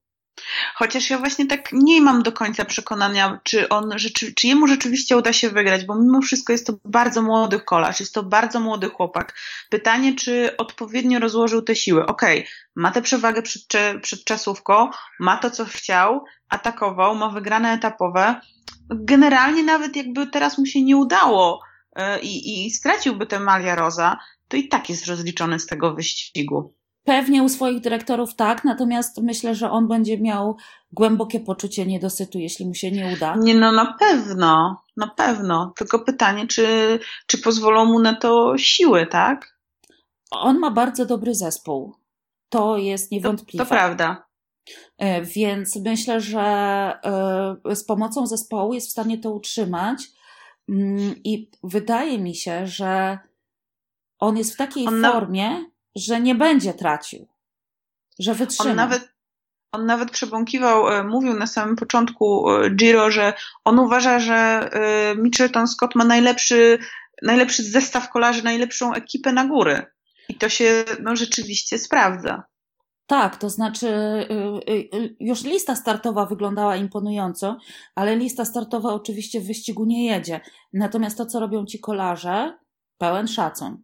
Chociaż 0.75 1.09
ja 1.09 1.17
właśnie 1.17 1.45
tak 1.47 1.69
nie 1.73 2.01
mam 2.01 2.23
do 2.23 2.31
końca 2.31 2.65
przekonania, 2.65 3.39
czy 3.43 3.69
on, 3.69 3.93
czy, 4.13 4.33
czy 4.33 4.47
jemu 4.47 4.67
rzeczywiście 4.67 5.17
uda 5.17 5.33
się 5.33 5.49
wygrać, 5.49 5.85
bo 5.85 5.95
mimo 5.95 6.21
wszystko 6.21 6.53
jest 6.53 6.67
to 6.67 6.73
bardzo 6.85 7.21
młody 7.21 7.59
kolarz, 7.59 7.99
jest 7.99 8.13
to 8.13 8.23
bardzo 8.23 8.59
młody 8.59 8.89
chłopak. 8.89 9.35
Pytanie, 9.69 10.15
czy 10.15 10.57
odpowiednio 10.57 11.19
rozłożył 11.19 11.61
te 11.61 11.75
siły. 11.75 12.05
Okej, 12.05 12.39
okay, 12.39 12.51
ma 12.75 12.91
tę 12.91 13.01
przewagę 13.01 13.41
przed, 13.41 13.63
przed 14.01 14.23
czasówką, 14.23 14.89
ma 15.19 15.37
to, 15.37 15.51
co 15.51 15.65
chciał, 15.65 16.25
atakował, 16.49 17.15
ma 17.15 17.29
wygrane 17.29 17.71
etapowe. 17.71 18.41
Generalnie 18.89 19.63
nawet 19.63 19.95
jakby 19.95 20.27
teraz 20.27 20.57
mu 20.57 20.65
się 20.65 20.81
nie 20.81 20.97
udało 20.97 21.61
yy, 21.95 22.19
i, 22.21 22.65
i 22.65 22.71
straciłby 22.71 23.25
tę 23.25 23.39
Malia 23.39 23.75
Roza, 23.75 24.17
to 24.47 24.57
i 24.57 24.67
tak 24.67 24.89
jest 24.89 25.07
rozliczony 25.07 25.59
z 25.59 25.65
tego 25.65 25.93
wyścigu. 25.93 26.78
Pewnie 27.03 27.43
u 27.43 27.49
swoich 27.49 27.81
dyrektorów 27.81 28.35
tak, 28.35 28.63
natomiast 28.63 29.21
myślę, 29.21 29.55
że 29.55 29.71
on 29.71 29.87
będzie 29.87 30.19
miał 30.19 30.57
głębokie 30.91 31.39
poczucie 31.39 31.85
niedosytu, 31.85 32.39
jeśli 32.39 32.65
mu 32.65 32.73
się 32.73 32.91
nie 32.91 33.13
uda. 33.17 33.35
Nie, 33.35 33.55
no 33.55 33.71
na 33.71 33.93
pewno, 33.99 34.83
na 34.97 35.07
pewno. 35.07 35.73
Tylko 35.77 35.99
pytanie, 35.99 36.47
czy, 36.47 36.99
czy 37.27 37.37
pozwolą 37.37 37.85
mu 37.85 37.99
na 37.99 38.15
to 38.15 38.57
siły, 38.57 39.07
tak? 39.07 39.59
On 40.31 40.59
ma 40.59 40.71
bardzo 40.71 41.05
dobry 41.05 41.35
zespół. 41.35 41.95
To 42.49 42.77
jest 42.77 43.11
niewątpliwe. 43.11 43.63
To, 43.63 43.69
to 43.69 43.75
prawda. 43.75 44.27
E, 44.97 45.21
więc 45.21 45.75
myślę, 45.75 46.21
że 46.21 46.41
e, 47.65 47.75
z 47.75 47.83
pomocą 47.83 48.27
zespołu 48.27 48.73
jest 48.73 48.87
w 48.87 48.91
stanie 48.91 49.17
to 49.17 49.31
utrzymać. 49.31 50.03
Mm, 50.69 51.15
I 51.23 51.51
wydaje 51.63 52.19
mi 52.19 52.35
się, 52.35 52.67
że 52.67 53.19
on 54.19 54.37
jest 54.37 54.53
w 54.53 54.57
takiej 54.57 54.87
formie. 55.01 55.68
Że 55.95 56.21
nie 56.21 56.35
będzie 56.35 56.73
tracił, 56.73 57.27
że 58.19 58.33
wytrzyma. 58.33 58.69
On 58.69 58.75
nawet, 58.75 59.09
on 59.71 59.85
nawet 59.85 60.11
przebąkiwał, 60.11 60.89
e, 60.89 61.03
mówił 61.03 61.33
na 61.33 61.47
samym 61.47 61.75
początku 61.75 62.51
e, 62.51 62.69
Giro, 62.69 63.11
że 63.11 63.33
on 63.65 63.79
uważa, 63.79 64.19
że 64.19 64.35
e, 64.35 65.15
Mitchelton 65.15 65.67
Scott 65.67 65.95
ma 65.95 66.05
najlepszy, 66.05 66.79
najlepszy 67.21 67.63
zestaw 67.63 68.09
kolarzy, 68.09 68.43
najlepszą 68.43 68.93
ekipę 68.93 69.33
na 69.33 69.45
góry. 69.45 69.85
I 70.29 70.35
to 70.35 70.49
się 70.49 70.85
no, 70.99 71.15
rzeczywiście 71.15 71.77
sprawdza. 71.77 72.43
Tak, 73.07 73.37
to 73.37 73.49
znaczy 73.49 73.87
już 75.19 75.43
lista 75.43 75.75
startowa 75.75 76.25
wyglądała 76.25 76.75
imponująco, 76.75 77.57
ale 77.95 78.15
lista 78.15 78.45
startowa 78.45 78.93
oczywiście 78.93 79.41
w 79.41 79.47
wyścigu 79.47 79.85
nie 79.85 80.05
jedzie. 80.05 80.41
Natomiast 80.73 81.17
to, 81.17 81.25
co 81.25 81.39
robią 81.39 81.65
ci 81.65 81.79
kolarze, 81.79 82.57
pełen 82.97 83.27
szacun. 83.27 83.83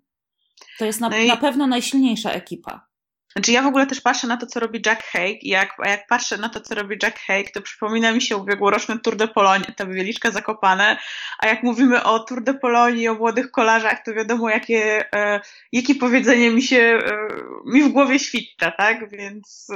To 0.79 0.86
jest 0.86 1.01
na, 1.01 1.10
no 1.10 1.17
i... 1.17 1.27
na 1.27 1.38
pewno 1.38 1.67
najsilniejsza 1.67 2.32
ekipa. 2.32 2.88
Znaczy 3.36 3.51
ja 3.51 3.62
w 3.62 3.67
ogóle 3.67 3.88
też 3.88 4.01
patrzę 4.01 4.27
na 4.27 4.38
to, 4.38 4.48
co 4.48 4.60
robi 4.60 4.82
Jack 4.86 5.03
Haig 5.03 5.44
i 5.44 5.50
jak, 5.50 5.75
jak 5.86 6.08
patrzę 6.08 6.38
na 6.38 6.50
to, 6.50 6.62
co 6.62 6.75
robi 6.75 6.98
Jack 7.03 7.20
Haig, 7.20 7.51
to 7.51 7.62
przypomina 7.62 8.12
mi 8.12 8.22
się 8.22 8.38
ubiegłoroczny 8.38 9.00
Tour 9.00 9.15
de 9.15 9.27
Pologne, 9.27 9.65
ta 9.77 9.86
wieliczka 9.86 10.32
zakopane, 10.32 10.98
a 11.39 11.48
jak 11.48 11.63
mówimy 11.63 12.03
o 12.03 12.20
Tour 12.20 12.44
de 12.44 12.53
Pologne 12.53 13.01
i 13.01 13.08
o 13.08 13.13
młodych 13.13 13.51
kolarzach, 13.51 14.03
to 14.05 14.13
wiadomo, 14.13 14.50
jakie, 14.50 15.13
e, 15.15 15.41
jakie 15.72 15.96
powiedzenie 15.96 16.51
mi 16.51 16.62
się, 16.62 17.00
e, 17.05 17.27
mi 17.65 17.84
w 17.84 17.88
głowie 17.88 18.20
świta, 18.20 18.72
tak? 18.72 19.10
Więc 19.10 19.67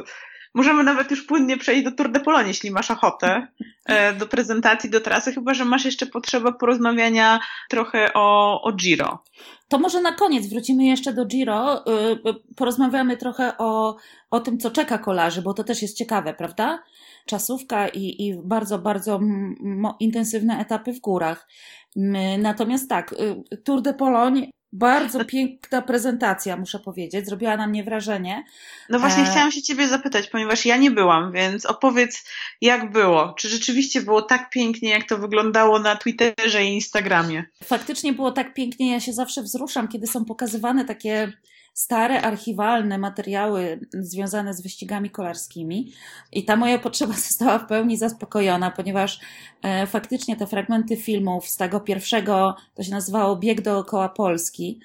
Możemy 0.54 0.84
nawet 0.84 1.12
już 1.12 1.24
płynnie 1.24 1.58
przejść 1.58 1.84
do 1.84 1.92
Tour 1.92 2.12
de 2.12 2.20
Pologne, 2.20 2.48
jeśli 2.48 2.72
masz 2.72 2.92
ochotę, 2.92 3.48
e, 3.86 4.14
do 4.14 4.28
prezentacji, 4.28 4.90
do 4.90 5.02
trasy, 5.02 5.34
chyba 5.34 5.54
że 5.54 5.66
masz 5.66 5.86
jeszcze 5.86 6.06
potrzebę 6.06 6.54
porozmawiania 6.54 7.40
trochę 7.70 8.14
o, 8.14 8.62
o 8.62 8.74
Giro. 8.74 9.24
To 9.68 9.80
może 9.80 10.02
na 10.02 10.12
koniec 10.12 10.48
wrócimy 10.48 10.86
jeszcze 10.86 11.14
do 11.14 11.26
Giro, 11.26 11.86
y, 11.88 11.92
y, 12.30 12.56
porozmawiamy 12.56 13.18
trochę 13.18 13.58
o, 13.58 13.96
o 14.32 14.40
tym, 14.40 14.58
co 14.58 14.72
czeka 14.72 14.98
kolarzy, 14.98 15.42
bo 15.42 15.54
to 15.54 15.64
też 15.64 15.82
jest 15.82 15.98
ciekawe, 15.98 16.34
prawda? 16.34 16.84
Czasówka 17.26 17.88
i, 17.88 18.28
i 18.28 18.36
bardzo, 18.44 18.80
bardzo 18.80 19.20
intensywne 20.00 20.60
etapy 20.60 20.94
w 20.94 21.00
górach. 21.00 21.48
Natomiast 22.40 22.90
tak, 22.90 23.14
y, 23.54 23.58
Tour 23.58 23.82
de 23.82 23.94
Pologne 23.94 24.48
bardzo 24.74 25.26
piękna 25.26 25.82
prezentacja, 25.82 26.58
muszę 26.58 26.80
powiedzieć. 26.80 27.26
Zrobiła 27.26 27.58
na 27.58 27.68
mnie 27.68 27.84
wrażenie. 27.84 28.44
No 28.90 29.00
właśnie, 29.00 29.24
e... 29.24 29.26
chciałam 29.26 29.52
się 29.52 29.62
Ciebie 29.62 29.88
zapytać, 29.88 30.28
ponieważ 30.28 30.66
ja 30.66 30.78
nie 30.78 30.92
byłam, 30.92 31.32
więc 31.32 31.66
opowiedz, 31.66 32.26
jak 32.62 32.92
było. 32.92 33.34
Czy 33.34 33.50
rzeczywiście 33.50 34.02
było 34.02 34.22
tak 34.22 34.50
pięknie, 34.50 34.90
jak 34.90 35.08
to 35.08 35.18
wyglądało 35.18 35.80
na 35.80 35.96
Twitterze 35.96 36.66
i 36.66 36.74
Instagramie? 36.74 37.44
Faktycznie 37.64 38.14
było 38.14 38.32
tak 38.32 38.54
pięknie. 38.54 38.92
Ja 38.92 39.00
się 39.00 39.14
zawsze 39.14 39.42
wzruszam, 39.44 39.88
kiedy 39.88 40.08
są 40.08 40.26
pokazywane 40.26 40.86
takie 40.86 41.34
stare, 41.80 42.22
archiwalne 42.22 42.98
materiały 42.98 43.80
związane 43.94 44.54
z 44.54 44.62
wyścigami 44.62 45.10
kolarskimi 45.10 45.94
i 46.32 46.46
ta 46.46 46.56
moja 46.56 46.80
potrzeba 46.80 47.14
została 47.28 47.60
w 47.60 47.68
pełni 47.68 47.98
zaspokojona, 47.98 48.72
ponieważ 48.72 49.20
e, 49.62 49.88
faktycznie 49.88 50.36
te 50.36 50.48
fragmenty 50.48 50.98
filmów 50.98 51.48
z 51.48 51.58
tego 51.58 51.80
pierwszego, 51.80 52.56
to 52.76 52.84
się 52.84 52.92
nazywało 52.92 53.36
Bieg 53.36 53.62
dookoła 53.62 54.10
Polski, 54.10 54.80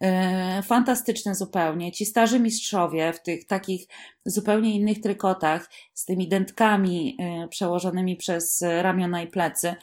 e, 0.00 0.62
fantastyczne 0.62 1.34
zupełnie. 1.34 1.92
Ci 1.92 2.06
starzy 2.06 2.40
mistrzowie 2.40 3.12
w 3.12 3.22
tych 3.22 3.46
takich 3.46 3.86
zupełnie 4.24 4.74
innych 4.74 5.00
trykotach, 5.00 5.70
z 5.94 6.04
tymi 6.04 6.28
dętkami 6.28 7.16
e, 7.20 7.48
przełożonymi 7.48 8.16
przez 8.16 8.64
ramiona 8.82 9.22
i 9.22 9.26
plecy, 9.26 9.74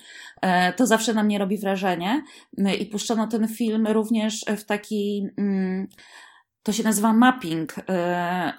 e, 0.41 0.73
to 0.73 0.87
zawsze 0.87 1.13
na 1.13 1.23
mnie 1.23 1.39
robi 1.39 1.57
wrażenie. 1.57 2.23
I 2.79 2.85
puszczono 2.85 3.27
ten 3.27 3.47
film 3.47 3.87
również 3.87 4.45
w 4.57 4.63
taki 4.63 5.27
mm, 5.37 5.87
to 6.65 6.73
się 6.73 6.83
nazywa 6.83 7.13
mapping, 7.13 7.75
e, 7.89 8.53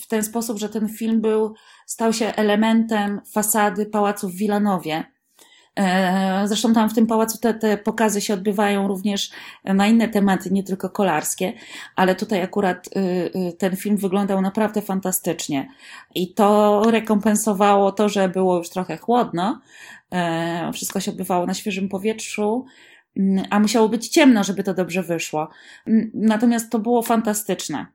w 0.00 0.06
ten 0.06 0.22
sposób, 0.22 0.58
że 0.58 0.68
ten 0.68 0.88
film 0.88 1.20
był, 1.20 1.54
stał 1.86 2.12
się 2.12 2.26
elementem 2.26 3.20
fasady 3.32 3.86
pałacu 3.86 4.28
w 4.28 4.34
Wilanowie. 4.34 5.04
E, 5.78 6.42
zresztą 6.46 6.72
tam 6.72 6.90
w 6.90 6.94
tym 6.94 7.06
pałacu 7.06 7.38
te, 7.38 7.54
te 7.54 7.78
pokazy 7.78 8.20
się 8.20 8.34
odbywają 8.34 8.88
również 8.88 9.30
na 9.64 9.86
inne 9.86 10.08
tematy, 10.08 10.50
nie 10.50 10.62
tylko 10.62 10.90
kolarskie, 10.90 11.52
ale 11.96 12.14
tutaj 12.14 12.42
akurat 12.42 12.88
y, 12.96 13.00
y, 13.00 13.52
ten 13.58 13.76
film 13.76 13.96
wyglądał 13.96 14.40
naprawdę 14.40 14.82
fantastycznie. 14.82 15.68
I 16.14 16.34
to 16.34 16.82
rekompensowało 16.90 17.92
to, 17.92 18.08
że 18.08 18.28
było 18.28 18.58
już 18.58 18.70
trochę 18.70 18.96
chłodno. 18.96 19.60
E, 20.12 20.70
wszystko 20.72 21.00
się 21.00 21.10
odbywało 21.10 21.46
na 21.46 21.54
świeżym 21.54 21.88
powietrzu 21.88 22.66
a 23.50 23.60
musiało 23.60 23.88
być 23.88 24.08
ciemno, 24.08 24.44
żeby 24.44 24.62
to 24.62 24.74
dobrze 24.74 25.02
wyszło. 25.02 25.50
Mm, 25.86 26.10
natomiast 26.14 26.70
to 26.70 26.78
było 26.78 27.02
fantastyczne. 27.02 27.86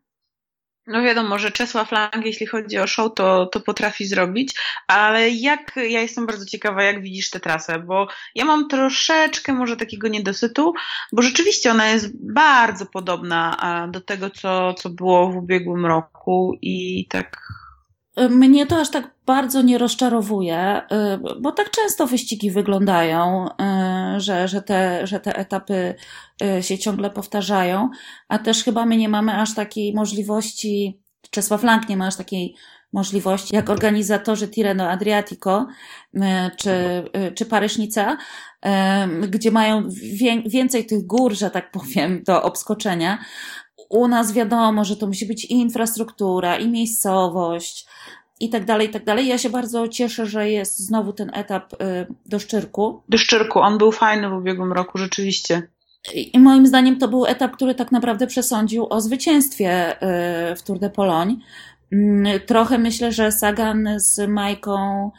No 0.87 1.01
wiadomo, 1.01 1.39
że 1.39 1.51
Czesław 1.51 1.91
Lang, 1.91 2.25
jeśli 2.25 2.45
chodzi 2.45 2.77
o 2.77 2.87
show, 2.87 3.13
to, 3.13 3.45
to 3.45 3.59
potrafi 3.59 4.05
zrobić, 4.05 4.53
ale 4.87 5.29
jak, 5.29 5.75
ja 5.75 6.01
jestem 6.01 6.25
bardzo 6.25 6.45
ciekawa, 6.45 6.83
jak 6.83 7.01
widzisz 7.01 7.29
tę 7.29 7.39
trasę, 7.39 7.79
bo 7.79 8.07
ja 8.35 8.45
mam 8.45 8.67
troszeczkę 8.67 9.53
może 9.53 9.77
takiego 9.77 10.07
niedosytu, 10.07 10.73
bo 11.11 11.21
rzeczywiście 11.21 11.71
ona 11.71 11.87
jest 11.87 12.33
bardzo 12.33 12.85
podobna 12.85 13.57
do 13.91 14.01
tego, 14.01 14.29
co, 14.29 14.73
co 14.73 14.89
było 14.89 15.31
w 15.31 15.37
ubiegłym 15.37 15.85
roku 15.85 16.57
i 16.61 17.07
tak 17.09 17.41
mnie 18.29 18.65
to 18.65 18.81
aż 18.81 18.91
tak 18.91 19.16
bardzo 19.27 19.61
nie 19.61 19.77
rozczarowuje, 19.77 20.81
y, 21.35 21.41
bo 21.41 21.51
tak 21.51 21.71
często 21.71 22.07
wyścigi 22.07 22.51
wyglądają, 22.51 23.47
y, 23.47 24.19
że, 24.19 24.47
że, 24.47 24.61
te, 24.61 25.07
że 25.07 25.19
te 25.19 25.35
etapy 25.35 25.95
y, 26.59 26.63
się 26.63 26.77
ciągle 26.77 27.09
powtarzają, 27.09 27.89
a 28.27 28.39
też 28.39 28.63
chyba 28.63 28.85
my 28.85 28.97
nie 28.97 29.09
mamy 29.09 29.33
aż 29.41 29.55
takiej 29.55 29.93
możliwości, 29.93 31.01
Czesław 31.31 31.63
Lang 31.63 31.89
nie 31.89 31.97
ma 31.97 32.07
aż 32.07 32.15
takiej 32.15 32.55
możliwości, 32.93 33.55
jak 33.55 33.69
organizatorzy 33.69 34.47
Tirreno 34.47 34.89
Adriatico 34.89 35.67
czy, 36.57 37.03
czy 37.35 37.45
Paryżnica, 37.45 38.17
gdzie 39.29 39.51
mają 39.51 39.89
więcej 40.45 40.85
tych 40.85 41.05
gór, 41.05 41.33
że 41.33 41.49
tak 41.49 41.71
powiem, 41.71 42.23
do 42.23 42.43
obskoczenia. 42.43 43.17
U 43.89 44.07
nas 44.07 44.33
wiadomo, 44.33 44.85
że 44.85 44.95
to 44.95 45.07
musi 45.07 45.25
być 45.25 45.45
i 45.45 45.53
infrastruktura, 45.53 46.57
i 46.57 46.69
miejscowość, 46.69 47.87
i 48.39 48.49
tak 48.49 48.65
dalej, 48.65 48.87
i 48.87 48.91
tak 48.91 49.05
dalej. 49.05 49.27
Ja 49.27 49.37
się 49.37 49.49
bardzo 49.49 49.87
cieszę, 49.87 50.25
że 50.25 50.49
jest 50.49 50.79
znowu 50.79 51.13
ten 51.13 51.31
etap 51.33 51.73
y, 51.73 51.77
do 52.25 52.39
Szczyrku. 52.39 53.03
Do 53.09 53.17
Szczyrku, 53.17 53.59
on 53.59 53.77
był 53.77 53.91
fajny 53.91 54.29
w 54.29 54.33
ubiegłym 54.33 54.73
roku, 54.73 54.97
rzeczywiście. 54.97 55.67
I 56.13 56.39
moim 56.39 56.67
zdaniem 56.67 56.97
to 56.99 57.07
był 57.07 57.25
etap, 57.25 57.51
który 57.51 57.75
tak 57.75 57.91
naprawdę 57.91 58.27
przesądził 58.27 58.87
o 58.89 59.01
zwycięstwie 59.01 59.91
y, 60.51 60.55
w 60.55 60.63
Tour 60.63 60.79
de 60.79 60.89
Pologne. 60.89 61.35
Mm, 61.91 62.39
trochę 62.45 62.77
myślę, 62.77 63.11
że 63.11 63.31
Sagan 63.31 63.89
z 63.95 64.29
Majką 64.29 65.11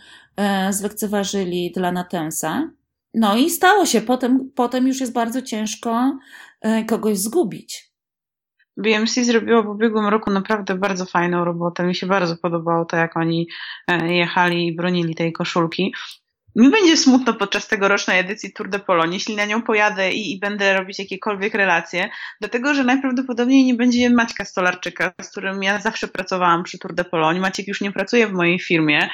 y, 0.69 0.73
zlekceważyli 0.73 1.73
dla 1.73 1.93
Natensa. 1.93 2.71
No 3.15 3.37
i 3.37 3.51
stało 3.51 3.87
się. 3.87 4.01
Potem, 4.01 4.51
potem 4.55 4.87
już 4.87 5.01
jest 5.01 5.13
bardzo 5.13 5.43
ciężko 5.43 6.19
kogoś 6.89 7.19
zgubić. 7.19 7.88
BMC 8.79 9.25
zrobiło 9.25 9.63
w 9.63 9.69
ubiegłym 9.69 10.07
roku 10.07 10.31
naprawdę 10.31 10.75
bardzo 10.75 11.07
fajną 11.07 11.45
robotę. 11.45 11.85
Mi 11.85 11.95
się 11.95 12.07
bardzo 12.07 12.37
podobało 12.37 12.85
to, 12.85 12.97
jak 12.97 13.17
oni 13.17 13.49
e, 13.89 14.15
jechali 14.15 14.67
i 14.67 14.77
bronili 14.77 15.15
tej 15.15 15.33
koszulki. 15.33 15.95
Mi 16.57 16.71
będzie 16.71 16.97
smutno 16.97 17.35
podczas 17.35 17.69
tegorocznej 17.69 18.21
edycji 18.21 18.53
Tour 18.53 18.69
de 18.69 18.79
Pologne, 18.79 19.15
jeśli 19.15 19.37
na 19.37 19.45
nią 19.45 19.63
pojadę 19.63 20.13
i, 20.13 20.33
i, 20.33 20.39
będę 20.39 20.79
robić 20.79 20.99
jakiekolwiek 20.99 21.55
relacje, 21.55 22.11
dlatego 22.41 22.75
że 22.75 22.85
najprawdopodobniej 22.85 23.65
nie 23.65 23.75
będzie 23.75 24.11
Maćka 24.11 24.45
Stolarczyka, 24.45 25.13
z 25.23 25.31
którym 25.31 25.63
ja 25.63 25.81
zawsze 25.81 26.09
pracowałam 26.09 26.63
przy 26.63 26.79
Tour 26.79 26.95
de 26.95 27.05
Pologne. 27.05 27.41
Maciek 27.41 27.69
już 27.69 27.81
nie 27.81 27.93
pracuje 27.93 28.27
w 28.27 28.33
mojej 28.33 28.59
firmie, 28.59 29.09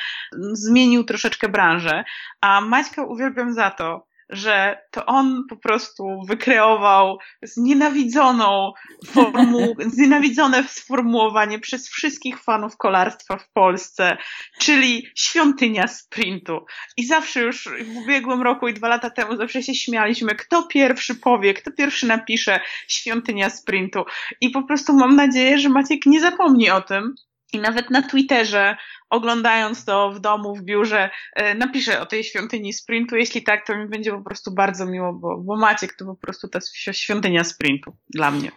zmienił 0.52 1.04
troszeczkę 1.04 1.48
branżę, 1.48 2.04
a 2.40 2.60
Maćka 2.60 3.02
uwielbiam 3.02 3.54
za 3.54 3.70
to, 3.70 4.06
że 4.30 4.82
to 4.90 5.06
on 5.06 5.44
po 5.48 5.56
prostu 5.56 6.04
wykreował 6.26 7.18
znienawidzoną 7.42 8.72
formu, 9.06 9.74
znienawidzone 9.94 10.64
sformułowanie 10.68 11.58
przez 11.58 11.88
wszystkich 11.88 12.42
fanów 12.42 12.76
kolarstwa 12.76 13.36
w 13.36 13.50
Polsce, 13.52 14.16
czyli 14.58 15.06
świątynia 15.14 15.86
sprintu. 15.86 16.66
I 16.96 17.06
zawsze 17.06 17.40
już 17.40 17.68
w 17.84 17.96
ubiegłym 17.96 18.42
roku 18.42 18.68
i 18.68 18.74
dwa 18.74 18.88
lata 18.88 19.10
temu 19.10 19.36
zawsze 19.36 19.62
się 19.62 19.74
śmialiśmy, 19.74 20.34
kto 20.34 20.62
pierwszy 20.62 21.14
powie, 21.14 21.54
kto 21.54 21.72
pierwszy 21.72 22.06
napisze 22.06 22.60
świątynia 22.88 23.50
sprintu. 23.50 24.04
I 24.40 24.50
po 24.50 24.62
prostu 24.62 24.92
mam 24.92 25.16
nadzieję, 25.16 25.58
że 25.58 25.68
Maciek 25.68 26.06
nie 26.06 26.20
zapomni 26.20 26.70
o 26.70 26.80
tym, 26.80 27.14
i 27.54 27.60
nawet 27.60 27.90
na 27.90 28.02
Twitterze, 28.02 28.76
oglądając 29.10 29.84
to 29.84 30.10
w 30.10 30.20
domu, 30.20 30.54
w 30.54 30.62
biurze, 30.62 31.10
e, 31.34 31.54
napiszę 31.54 32.00
o 32.00 32.06
tej 32.06 32.24
świątyni 32.24 32.72
sprintu. 32.72 33.16
Jeśli 33.16 33.42
tak, 33.42 33.66
to 33.66 33.76
mi 33.76 33.88
będzie 33.88 34.12
po 34.12 34.22
prostu 34.22 34.54
bardzo 34.54 34.86
miło, 34.86 35.12
bo, 35.12 35.38
bo 35.38 35.56
Maciek 35.56 35.96
to 35.96 36.04
po 36.04 36.16
prostu 36.16 36.48
ta 36.48 36.58
świątynia 36.92 37.44
sprintu 37.44 37.96
dla 38.14 38.30
mnie. 38.30 38.50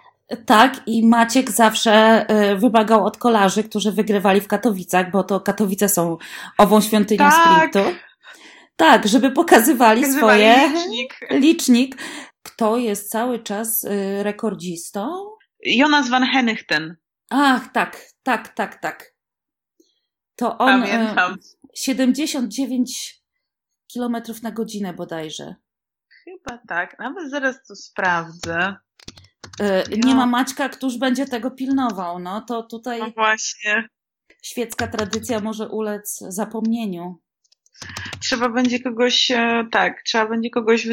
Tak, 0.46 0.82
i 0.86 1.08
Maciek 1.08 1.52
zawsze 1.52 1.92
e, 2.30 2.56
wymagał 2.56 3.06
od 3.06 3.18
kolarzy, 3.18 3.64
którzy 3.64 3.92
wygrywali 3.92 4.42
w 4.42 4.48
Katowicach, 4.48 5.12
bo 5.12 5.24
to 5.24 5.40
Katowice 5.40 5.90
są 5.90 6.18
ową 6.58 6.82
świątynią 6.82 7.30
tak. 7.30 7.34
sprintu. 7.34 7.90
Tak, 8.76 9.08
żeby 9.08 9.32
pokazywali, 9.32 10.02
Pokazywali 10.02 10.44
swoje 10.44 10.70
licznik. 10.70 11.20
licznik. 11.32 11.98
Kto 12.44 12.78
jest 12.78 13.10
cały 13.10 13.40
czas 13.40 13.84
y, 13.84 14.24
rekordzistą? 14.24 15.10
Jonas 15.66 16.10
van 16.10 16.26
Henichten. 16.26 16.96
Ach, 17.30 17.72
tak, 17.72 17.98
tak, 18.24 18.48
tak, 18.54 18.82
tak. 18.82 19.14
To 20.36 20.58
on 20.58 20.84
y, 20.84 20.88
Pamiętam. 20.88 21.36
79 21.74 23.22
km 23.94 24.18
na 24.44 24.52
godzinę 24.52 24.94
bodajże. 24.94 25.56
Chyba 26.24 26.58
tak. 26.68 27.00
Nawet 27.00 27.32
zaraz 27.32 27.56
to 27.68 27.76
sprawdzę. 27.76 28.76
Y, 29.62 29.98
Nie 30.06 30.16
ma 30.16 30.26
Maćka, 30.26 30.70
któż 30.70 30.98
będzie 30.98 31.26
tego 31.26 31.52
pilnował. 31.52 32.20
No 32.20 32.42
to 32.42 32.64
tutaj 32.64 33.00
No 33.00 33.12
właśnie. 33.12 33.90
świecka 34.44 34.88
tradycja 34.88 35.40
może 35.40 35.70
ulec 35.70 36.20
zapomnieniu. 36.28 37.22
Trzeba 38.20 38.50
będzie 38.50 38.80
kogoś, 38.80 39.32
e, 39.32 39.68
tak, 39.72 40.04
trzeba 40.04 40.28
będzie 40.28 40.50
kogoś 40.50 40.88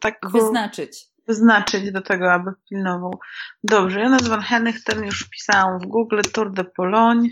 tak 0.00 0.18
Wyznaczyć. 0.30 1.06
Wyznaczyć 1.26 1.92
do 1.92 2.02
tego, 2.02 2.32
aby 2.32 2.50
pilnował. 2.68 3.20
Dobrze, 3.64 4.00
Jonas 4.00 4.28
van 4.28 4.40
Henichten 4.42 5.04
już 5.04 5.20
wpisałam 5.26 5.78
w 5.80 5.86
Google 5.86 6.20
Tour 6.32 6.52
de 6.52 6.64
Pologne. 6.64 7.28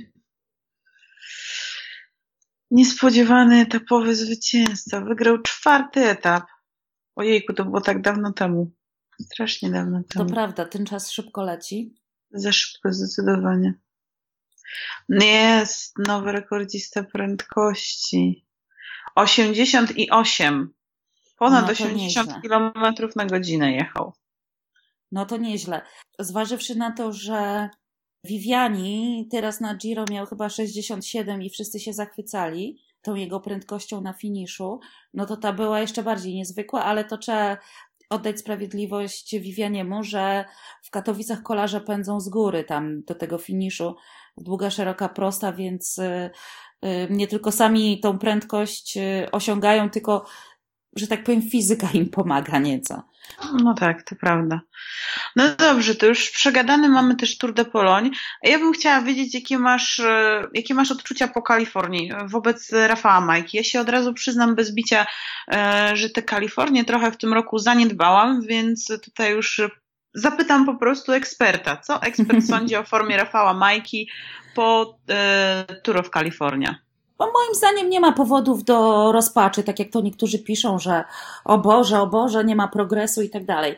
Niespodziewany 2.71 3.61
etapowy 3.61 4.15
zwycięzca. 4.15 5.01
Wygrał 5.01 5.43
czwarty 5.43 6.01
etap. 6.09 6.45
Ojejku, 7.17 7.53
to 7.53 7.65
było 7.65 7.81
tak 7.81 8.03
dawno 8.03 8.33
temu. 8.33 8.71
Strasznie 9.21 9.71
dawno 9.71 10.03
To 10.03 10.19
temu. 10.19 10.31
prawda, 10.31 10.65
ten 10.65 10.87
czas 10.87 11.11
szybko 11.11 11.43
leci. 11.43 11.95
Za 12.31 12.53
szybko, 12.53 12.93
zdecydowanie. 12.93 13.75
Jest 15.09 15.99
nowy 15.99 16.33
rekordzista 16.33 17.03
prędkości. 17.05 18.47
88. 19.15 20.75
Ponad 21.43 21.61
No 21.61 21.67
to 21.67 21.73
80 21.73 22.29
nieźle. 22.29 22.41
km 22.43 22.73
na 23.17 23.27
godzinę 23.27 23.73
jechał. 23.73 24.13
No 25.13 25.27
to 25.27 25.37
nieźle. 25.37 25.83
Zważywszy 26.19 26.75
na 26.75 26.93
to, 26.93 27.13
że 27.13 27.69
Viviani 28.25 29.29
teraz 29.31 29.61
na 29.61 29.75
Giro 29.75 30.05
miał 30.11 30.27
chyba 30.27 30.49
67 30.49 31.43
i 31.43 31.51
wszyscy 31.51 31.81
się 31.81 31.93
zachwycali 31.93 32.79
tą 33.03 33.15
jego 33.15 33.41
prędkością 33.41 34.01
na 34.01 34.13
finiszu, 34.13 34.81
no 35.15 35.27
to 35.27 35.37
ta 35.37 35.53
była 35.53 35.81
jeszcze 35.81 36.03
bardziej 36.03 36.35
niezwykła, 36.35 36.85
ale 36.85 37.05
to 37.05 37.19
trzeba 37.19 37.57
oddać 38.11 38.39
sprawiedliwość 38.41 39.37
Vivianiemu, 39.39 40.03
że 40.03 40.45
w 40.83 40.91
Katowicach 40.91 41.43
kolarze 41.43 41.81
pędzą 41.81 42.21
z 42.21 42.29
góry 42.29 42.65
tam 42.65 43.03
do 43.03 43.15
tego 43.15 43.39
finiszu. 43.39 43.97
Długa, 44.37 44.71
szeroka, 44.71 45.09
prosta, 45.09 45.53
więc 45.53 45.99
y, 45.99 46.31
y, 46.85 47.09
nie 47.11 47.27
tylko 47.27 47.53
sami 47.53 48.01
tą 48.01 48.19
prędkość 48.19 48.97
y, 48.97 49.31
osiągają, 49.33 49.91
tylko, 49.91 50.27
że 50.97 51.07
tak 51.07 51.25
powiem, 51.25 51.43
fizyka 51.43 51.89
im 51.95 52.09
pomaga 52.09 52.59
nieco. 52.59 53.03
No 53.63 53.75
tak, 53.75 54.03
to 54.03 54.17
prawda. 54.17 54.61
No 55.37 55.45
dobrze, 55.59 55.95
to 55.95 56.07
już 56.07 56.31
przegadany 56.31 56.89
mamy 56.89 57.17
też 57.17 57.39
Tour 57.39 57.55
de 57.55 57.65
Pologne. 57.65 58.11
A 58.45 58.49
ja 58.49 58.59
bym 58.59 58.73
chciała 58.73 59.01
wiedzieć, 59.01 59.35
jakie 59.35 59.59
masz, 59.59 60.01
e, 60.01 60.43
jakie 60.55 60.75
masz 60.75 60.91
odczucia 60.91 61.29
po 61.29 61.43
Kalifornii 61.43 62.13
wobec 62.27 62.73
Rafała 62.73 63.21
Majki. 63.21 63.57
Ja 63.57 63.65
się 63.65 63.81
od 63.81 63.89
razu 63.89 64.15
przyznam 64.15 64.55
bez 64.55 64.75
bicia, 64.75 65.07
e, 65.53 65.91
że 65.95 66.11
tę 66.11 66.23
Kalifornię 66.23 66.85
trochę 66.85 67.13
w 67.13 67.17
tym 67.17 67.33
roku 67.33 67.59
zaniedbałam, 67.59 68.43
więc 68.43 68.93
tutaj 69.05 69.33
już 69.33 69.61
zapytam 70.15 70.67
po 70.67 70.75
prostu 70.75 71.13
eksperta. 71.13 71.77
Co 71.77 72.03
ekspert 72.03 72.47
sądzi 72.51 72.77
o 72.77 72.85
formie 72.85 73.17
Rafała 73.17 73.55
Majki 73.55 74.09
po 74.55 74.99
e, 75.09 75.65
Tour 75.83 75.99
of 75.99 76.11
California? 76.11 76.79
Bo 77.19 77.25
moim 77.25 77.55
zdaniem 77.55 77.91
nie 77.91 78.01
ma 78.01 78.13
powodów 78.13 78.65
do 78.65 79.13
rozpaczy, 79.13 79.63
tak 79.63 79.79
jak 79.79 79.91
to 79.91 80.01
niektórzy 80.01 80.39
piszą, 80.39 80.79
że 80.79 81.05
o 81.45 81.59
Boże, 81.59 82.01
o 82.01 82.07
Boże, 82.07 82.45
nie 82.45 82.57
ma 82.57 82.69
progresu 82.69 83.23
i 83.23 83.31
tak 83.31 83.45
dalej. 83.45 83.77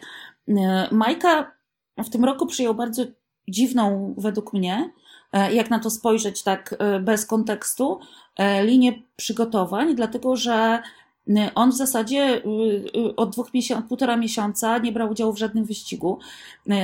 E, 0.48 0.88
Majka 0.92 1.52
w 1.98 2.10
tym 2.10 2.24
roku 2.24 2.46
przyjął 2.46 2.74
bardzo 2.74 3.02
dziwną, 3.48 4.14
według 4.18 4.52
mnie, 4.52 4.90
e, 5.32 5.54
jak 5.54 5.70
na 5.70 5.78
to 5.78 5.90
spojrzeć 5.90 6.42
tak 6.42 6.74
e, 6.78 7.00
bez 7.00 7.26
kontekstu, 7.26 8.00
e, 8.36 8.64
linię 8.64 8.92
przygotowań, 9.16 9.94
dlatego 9.94 10.36
że 10.36 10.82
e, 11.28 11.50
on 11.54 11.70
w 11.70 11.76
zasadzie 11.76 12.20
e, 12.20 13.16
od 13.16 13.30
dwóch 13.30 13.54
miesięcy, 13.54 13.88
półtora 13.88 14.16
miesiąca 14.16 14.78
nie 14.78 14.92
brał 14.92 15.10
udziału 15.10 15.32
w 15.32 15.38
żadnym 15.38 15.64
wyścigu. 15.64 16.18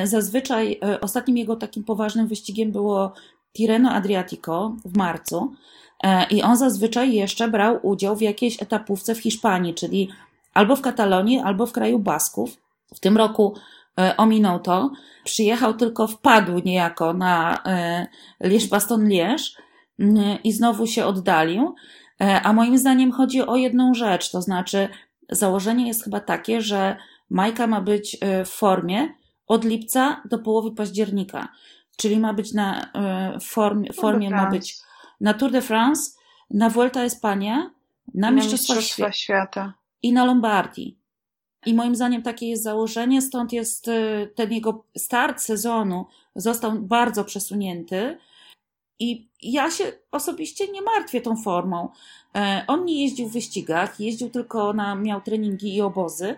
Zazwyczaj 0.04 0.80
ostatnim 1.00 1.36
jego 1.36 1.56
takim 1.56 1.84
poważnym 1.84 2.26
wyścigiem 2.26 2.72
było 2.72 3.12
Tirreno 3.52 3.90
Adriatico 3.90 4.76
w 4.84 4.96
marcu. 4.96 5.54
E, 6.02 6.26
I 6.30 6.42
on 6.42 6.56
zazwyczaj 6.56 7.12
jeszcze 7.12 7.48
brał 7.48 7.78
udział 7.82 8.16
w 8.16 8.22
jakiejś 8.22 8.62
etapówce 8.62 9.14
w 9.14 9.18
Hiszpanii, 9.18 9.74
czyli 9.74 10.10
albo 10.54 10.76
w 10.76 10.80
Katalonii, 10.80 11.38
albo 11.38 11.66
w 11.66 11.72
kraju 11.72 11.98
Basków. 11.98 12.56
W 12.94 13.00
tym 13.00 13.16
roku 13.16 13.54
e, 14.00 14.16
ominął 14.16 14.58
to. 14.58 14.90
Przyjechał 15.24 15.74
tylko, 15.74 16.06
wpadł 16.06 16.58
niejako 16.58 17.12
na 17.12 17.62
e, 17.66 18.06
Lierz-Baston-Lierz 18.40 19.56
mm, 19.98 20.38
i 20.44 20.52
znowu 20.52 20.86
się 20.86 21.04
oddalił. 21.04 21.74
A 22.42 22.52
moim 22.52 22.78
zdaniem 22.78 23.12
chodzi 23.12 23.42
o 23.42 23.56
jedną 23.56 23.94
rzecz, 23.94 24.30
to 24.30 24.42
znaczy 24.42 24.88
założenie 25.30 25.88
jest 25.88 26.04
chyba 26.04 26.20
takie, 26.20 26.60
że 26.60 26.96
Majka 27.30 27.66
ma 27.66 27.80
być 27.80 28.18
w 28.44 28.48
formie 28.48 29.08
od 29.46 29.64
lipca 29.64 30.22
do 30.24 30.38
połowy 30.38 30.70
października, 30.70 31.48
czyli 31.96 32.18
ma 32.18 32.34
być 32.34 32.52
na 32.52 32.90
formie, 33.42 33.92
formie 33.92 34.30
ma 34.30 34.50
być 34.50 34.78
na 35.20 35.34
Tour 35.34 35.50
de 35.50 35.62
France, 35.62 36.12
na 36.50 36.70
Vuelta 36.70 37.04
Espania, 37.04 37.70
na 38.14 38.30
Mistrzostwa 38.30 38.82
Świata 38.82 39.12
Świata. 39.12 39.74
i 40.02 40.12
na 40.12 40.24
Lombardii. 40.24 40.96
I 41.66 41.74
moim 41.74 41.96
zdaniem 41.96 42.22
takie 42.22 42.48
jest 42.48 42.62
założenie, 42.62 43.22
stąd 43.22 43.52
jest 43.52 43.88
y, 43.88 44.32
ten 44.34 44.52
jego 44.52 44.84
start 44.96 45.40
sezonu 45.40 46.06
został 46.36 46.72
bardzo 46.72 47.24
przesunięty. 47.24 48.18
I 48.98 49.28
ja 49.42 49.70
się 49.70 49.92
osobiście 50.10 50.68
nie 50.68 50.82
martwię 50.82 51.20
tą 51.20 51.36
formą. 51.36 51.88
E, 52.36 52.64
On 52.66 52.84
nie 52.84 53.02
jeździł 53.02 53.28
w 53.28 53.32
wyścigach, 53.32 54.00
jeździł 54.00 54.30
tylko 54.30 54.72
na, 54.72 54.94
miał 54.94 55.20
treningi 55.20 55.76
i 55.76 55.82
obozy. 55.82 56.36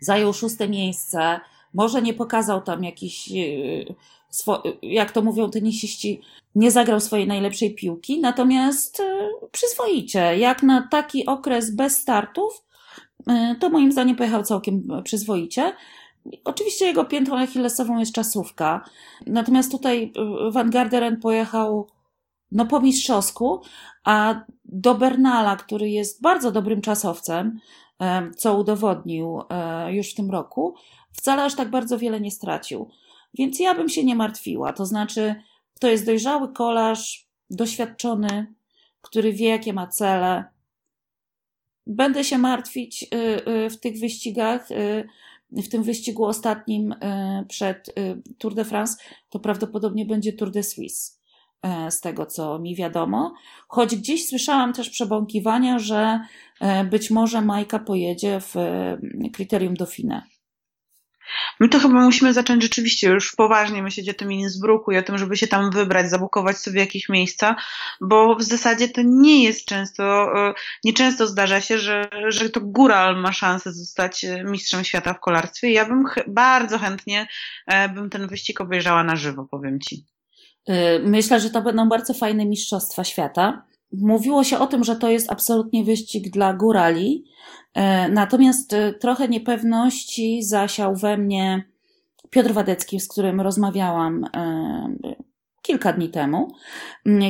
Zajął 0.00 0.32
szóste 0.32 0.68
miejsce. 0.68 1.40
Może 1.74 2.02
nie 2.02 2.14
pokazał 2.14 2.62
tam 2.62 2.84
jakiś, 2.84 3.30
y, 3.32 3.94
jak 4.82 5.12
to 5.12 5.22
mówią 5.22 5.50
tenisiści, 5.50 6.20
nie 6.54 6.70
zagrał 6.70 7.00
swojej 7.00 7.26
najlepszej 7.26 7.74
piłki, 7.74 8.20
natomiast 8.20 9.00
y, 9.00 9.04
przyzwoicie. 9.52 10.38
Jak 10.38 10.62
na 10.62 10.88
taki 10.90 11.26
okres 11.26 11.74
bez 11.74 11.96
startów, 11.96 12.64
y, 13.30 13.56
to 13.60 13.70
moim 13.70 13.92
zdaniem 13.92 14.16
pojechał 14.16 14.42
całkiem 14.42 14.88
przyzwoicie. 15.04 15.72
Oczywiście 16.44 16.86
jego 16.86 17.04
piętą 17.04 17.38
achillesową 17.38 17.98
jest 17.98 18.12
czasówka. 18.12 18.84
Natomiast 19.26 19.70
tutaj 19.70 20.12
y, 20.48 20.52
Van 20.52 20.70
Garderen 20.70 21.20
pojechał 21.20 21.86
no 22.52 22.66
po 22.66 22.80
mistrzowsku, 22.80 23.60
a 24.04 24.44
do 24.64 24.94
Bernala, 24.94 25.56
który 25.56 25.90
jest 25.90 26.22
bardzo 26.22 26.52
dobrym 26.52 26.80
czasowcem, 26.80 27.60
e, 28.00 28.30
co 28.36 28.56
udowodnił 28.56 29.42
e, 29.50 29.94
już 29.94 30.10
w 30.10 30.14
tym 30.14 30.30
roku, 30.30 30.74
wcale 31.12 31.44
aż 31.44 31.54
tak 31.54 31.70
bardzo 31.70 31.98
wiele 31.98 32.20
nie 32.20 32.30
stracił. 32.30 32.88
Więc 33.34 33.60
ja 33.60 33.74
bym 33.74 33.88
się 33.88 34.04
nie 34.04 34.14
martwiła. 34.14 34.72
To 34.72 34.86
znaczy, 34.86 35.34
to 35.80 35.88
jest 35.90 36.06
dojrzały 36.06 36.52
kolarz, 36.52 37.28
doświadczony, 37.50 38.54
który 39.00 39.32
wie, 39.32 39.48
jakie 39.48 39.72
ma 39.72 39.86
cele. 39.86 40.44
Będę 41.86 42.24
się 42.24 42.38
martwić 42.38 43.02
y, 43.02 43.48
y, 43.48 43.70
w 43.70 43.80
tych 43.80 44.00
wyścigach, 44.00 44.70
y, 44.70 45.08
w 45.50 45.68
tym 45.68 45.82
wyścigu 45.82 46.24
ostatnim 46.24 46.94
przed 47.48 47.94
Tour 48.38 48.54
de 48.54 48.64
France, 48.64 48.96
to 49.30 49.38
prawdopodobnie 49.38 50.06
będzie 50.06 50.32
Tour 50.32 50.50
de 50.50 50.62
Suisse, 50.62 51.20
z 51.90 52.00
tego 52.00 52.26
co 52.26 52.58
mi 52.58 52.76
wiadomo. 52.76 53.34
Choć 53.68 53.96
gdzieś 53.96 54.28
słyszałam 54.28 54.72
też 54.72 54.90
przebąkiwania, 54.90 55.78
że 55.78 56.20
być 56.90 57.10
może 57.10 57.40
Majka 57.40 57.78
pojedzie 57.78 58.40
w 58.40 58.54
kryterium 59.32 59.74
Dauphine. 59.74 60.22
My 61.60 61.68
to 61.68 61.78
chyba 61.78 61.94
musimy 61.94 62.32
zacząć 62.32 62.62
rzeczywiście 62.62 63.08
już 63.08 63.34
poważnie 63.36 63.82
myśleć 63.82 64.08
o 64.08 64.14
tym 64.14 64.32
Innsbrucku 64.32 64.92
i 64.92 64.96
o 64.96 65.02
tym, 65.02 65.18
żeby 65.18 65.36
się 65.36 65.46
tam 65.46 65.70
wybrać, 65.70 66.10
zabukować 66.10 66.58
sobie 66.58 66.80
jakieś 66.80 67.08
miejsca, 67.08 67.56
bo 68.00 68.36
w 68.36 68.42
zasadzie 68.42 68.88
to 68.88 69.00
nie 69.04 69.44
jest 69.44 69.66
często, 69.66 70.04
e, 70.48 70.54
nieczęsto 70.84 71.26
zdarza 71.26 71.60
się, 71.60 71.78
że, 71.78 72.08
że 72.28 72.50
to 72.50 72.60
góral 72.60 73.20
ma 73.20 73.32
szansę 73.32 73.72
zostać 73.72 74.24
e, 74.24 74.44
mistrzem 74.44 74.84
świata 74.84 75.14
w 75.14 75.20
kolarstwie. 75.20 75.72
Ja 75.72 75.84
bym 75.84 76.04
bardzo 76.26 76.78
chętnie 76.78 77.26
e, 77.66 77.88
bym 77.88 78.10
ten 78.10 78.28
wyścig 78.28 78.60
obejrzała 78.60 79.04
na 79.04 79.16
żywo, 79.16 79.46
powiem 79.50 79.80
ci. 79.80 80.04
Myślę, 81.04 81.40
że 81.40 81.50
to 81.50 81.62
będą 81.62 81.88
bardzo 81.88 82.14
fajne 82.14 82.46
mistrzostwa 82.46 83.04
świata. 83.04 83.66
Mówiło 84.00 84.44
się 84.44 84.58
o 84.58 84.66
tym, 84.66 84.84
że 84.84 84.96
to 84.96 85.08
jest 85.08 85.32
absolutnie 85.32 85.84
wyścig 85.84 86.30
dla 86.30 86.54
górali, 86.54 87.24
y, 87.76 87.80
natomiast 88.10 88.72
y, 88.72 88.94
trochę 89.00 89.28
niepewności 89.28 90.42
zasiał 90.42 90.96
we 90.96 91.16
mnie 91.16 91.64
Piotr 92.30 92.52
Wadecki, 92.52 93.00
z 93.00 93.08
którym 93.08 93.40
rozmawiałam 93.40 94.24
y, 94.24 94.28
kilka 95.62 95.92
dni 95.92 96.08
temu, 96.08 96.52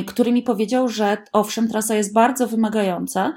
który 0.07 0.31
mi 0.31 0.43
powiedział, 0.43 0.87
że 0.87 1.17
owszem, 1.33 1.67
trasa 1.67 1.95
jest 1.95 2.13
bardzo 2.13 2.47
wymagająca, 2.47 3.33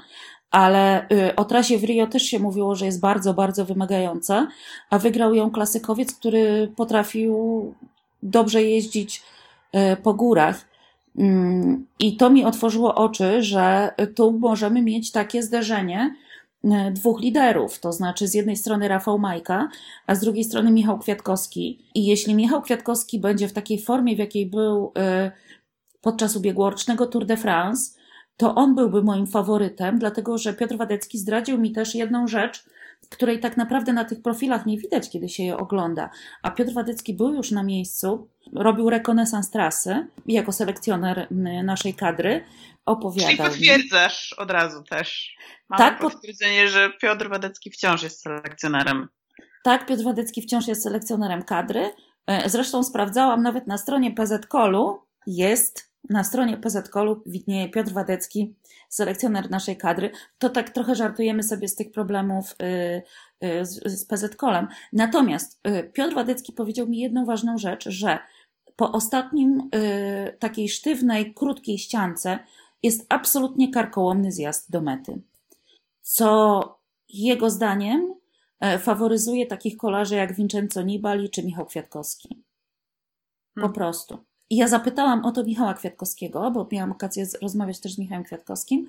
ale 0.51 1.07
o 1.35 1.45
trasie 1.45 1.77
w 1.77 1.83
Rio 1.83 2.07
też 2.07 2.23
się 2.23 2.39
mówiło, 2.39 2.75
że 2.75 2.85
jest 2.85 2.99
bardzo, 2.99 3.33
bardzo 3.33 3.65
wymagająca, 3.65 4.47
a 4.89 4.99
wygrał 4.99 5.35
ją 5.35 5.51
klasykowiec, 5.51 6.13
który 6.13 6.73
potrafił 6.75 7.73
dobrze 8.23 8.63
jeździć 8.63 9.23
po 10.03 10.13
górach. 10.13 10.68
I 11.99 12.17
to 12.17 12.29
mi 12.29 12.45
otworzyło 12.45 12.95
oczy, 12.95 13.43
że 13.43 13.91
tu 14.15 14.31
możemy 14.31 14.81
mieć 14.81 15.11
takie 15.11 15.43
zderzenie 15.43 16.15
y, 16.65 16.69
dwóch 16.91 17.21
liderów, 17.21 17.79
to 17.79 17.93
znaczy 17.93 18.27
z 18.27 18.33
jednej 18.33 18.55
strony 18.55 18.87
Rafał 18.87 19.19
Majka, 19.19 19.69
a 20.07 20.15
z 20.15 20.19
drugiej 20.19 20.43
strony 20.43 20.71
Michał 20.71 20.99
Kwiatkowski. 20.99 21.85
I 21.95 22.05
jeśli 22.05 22.35
Michał 22.35 22.61
Kwiatkowski 22.61 23.19
będzie 23.19 23.47
w 23.47 23.53
takiej 23.53 23.81
formie, 23.81 24.15
w 24.15 24.19
jakiej 24.19 24.45
był 24.45 24.93
podczas 26.01 26.35
ubiegłorocznego 26.35 27.07
Tour 27.07 27.25
de 27.25 27.37
France, 27.37 27.99
to 28.37 28.55
on 28.55 28.75
byłby 28.75 29.03
moim 29.03 29.27
faworytem, 29.27 29.99
dlatego 29.99 30.37
że 30.37 30.53
Piotr 30.53 30.77
Wadecki 30.77 31.17
zdradził 31.17 31.57
mi 31.57 31.71
też 31.71 31.95
jedną 31.95 32.27
rzecz, 32.27 32.65
której 33.09 33.39
tak 33.39 33.57
naprawdę 33.57 33.93
na 33.93 34.05
tych 34.05 34.21
profilach 34.21 34.65
nie 34.65 34.77
widać, 34.77 35.09
kiedy 35.09 35.29
się 35.29 35.43
je 35.43 35.57
ogląda. 35.57 36.09
A 36.43 36.51
Piotr 36.51 36.73
Wadecki 36.73 37.13
był 37.13 37.33
już 37.33 37.51
na 37.51 37.63
miejscu, 37.63 38.29
robił 38.55 38.89
rekonesans 38.89 39.51
trasy 39.51 40.07
jako 40.25 40.51
selekcjoner 40.51 41.27
naszej 41.63 41.93
kadry, 41.93 42.45
opowiadał. 42.85 43.27
Czyli 43.27 43.37
potwierdzasz 43.37 44.33
od 44.33 44.51
razu 44.51 44.83
też. 44.83 45.35
Mamy 45.69 45.83
tak, 45.83 45.99
potwierdzenie, 45.99 46.67
że 46.67 46.89
Piotr 47.01 47.29
Wadecki 47.29 47.71
wciąż 47.71 48.03
jest 48.03 48.21
selekcjonerem. 48.21 49.07
Tak, 49.63 49.85
Piotr 49.85 50.03
Wadecki 50.03 50.41
wciąż 50.41 50.67
jest 50.67 50.83
selekcjonerem 50.83 51.43
kadry. 51.43 51.91
E, 52.27 52.49
zresztą 52.49 52.83
sprawdzałam 52.83 53.41
nawet 53.41 53.67
na 53.67 53.77
stronie 53.77 54.11
PZKolu 54.11 55.01
jest 55.27 55.88
na 56.09 56.23
stronie 56.23 56.57
PZKolu 56.57 57.23
widnieje 57.25 57.69
Piotr 57.69 57.91
Wadecki, 57.91 58.55
selekcjoner 58.89 59.49
naszej 59.51 59.77
kadry. 59.77 60.11
To 60.37 60.49
tak 60.49 60.69
trochę 60.69 60.95
żartujemy 60.95 61.43
sobie 61.43 61.67
z 61.67 61.75
tych 61.75 61.91
problemów 61.91 62.55
y, 62.61 63.45
y, 63.47 63.65
z, 63.65 64.05
PZKolem. 64.05 64.67
Natomiast 64.93 65.59
y, 65.67 65.83
Piotr 65.93 66.15
Wadecki 66.15 66.53
powiedział 66.53 66.87
mi 66.87 66.99
jedną 66.99 67.25
ważną 67.25 67.57
rzecz, 67.57 67.89
że 67.89 68.19
po 68.75 68.91
ostatnim 68.91 69.69
takiej 70.39 70.69
sztywnej, 70.69 71.33
krótkiej 71.33 71.77
ściance 71.77 72.39
jest 72.83 73.05
absolutnie 73.09 73.71
karkołomny 73.71 74.31
zjazd 74.31 74.71
do 74.71 74.81
mety. 74.81 75.21
Co 76.01 76.79
jego 77.09 77.49
zdaniem 77.49 78.13
faworyzuje 78.79 79.45
takich 79.45 79.77
kolarzy 79.77 80.15
jak 80.15 80.35
Vincenzo 80.35 80.81
Nibali 80.81 81.29
czy 81.29 81.43
Michał 81.43 81.65
Kwiatkowski. 81.65 82.43
Po 83.55 83.61
hmm. 83.61 83.73
prostu. 83.73 84.28
I 84.49 84.55
ja 84.55 84.67
zapytałam 84.67 85.25
o 85.25 85.31
to 85.31 85.43
Michała 85.43 85.73
Kwiatkowskiego, 85.73 86.51
bo 86.51 86.67
miałam 86.71 86.91
okazję 86.91 87.25
rozmawiać 87.41 87.79
też 87.79 87.93
z 87.93 87.97
Michałem 87.97 88.23
Kwiatkowskim. 88.23 88.87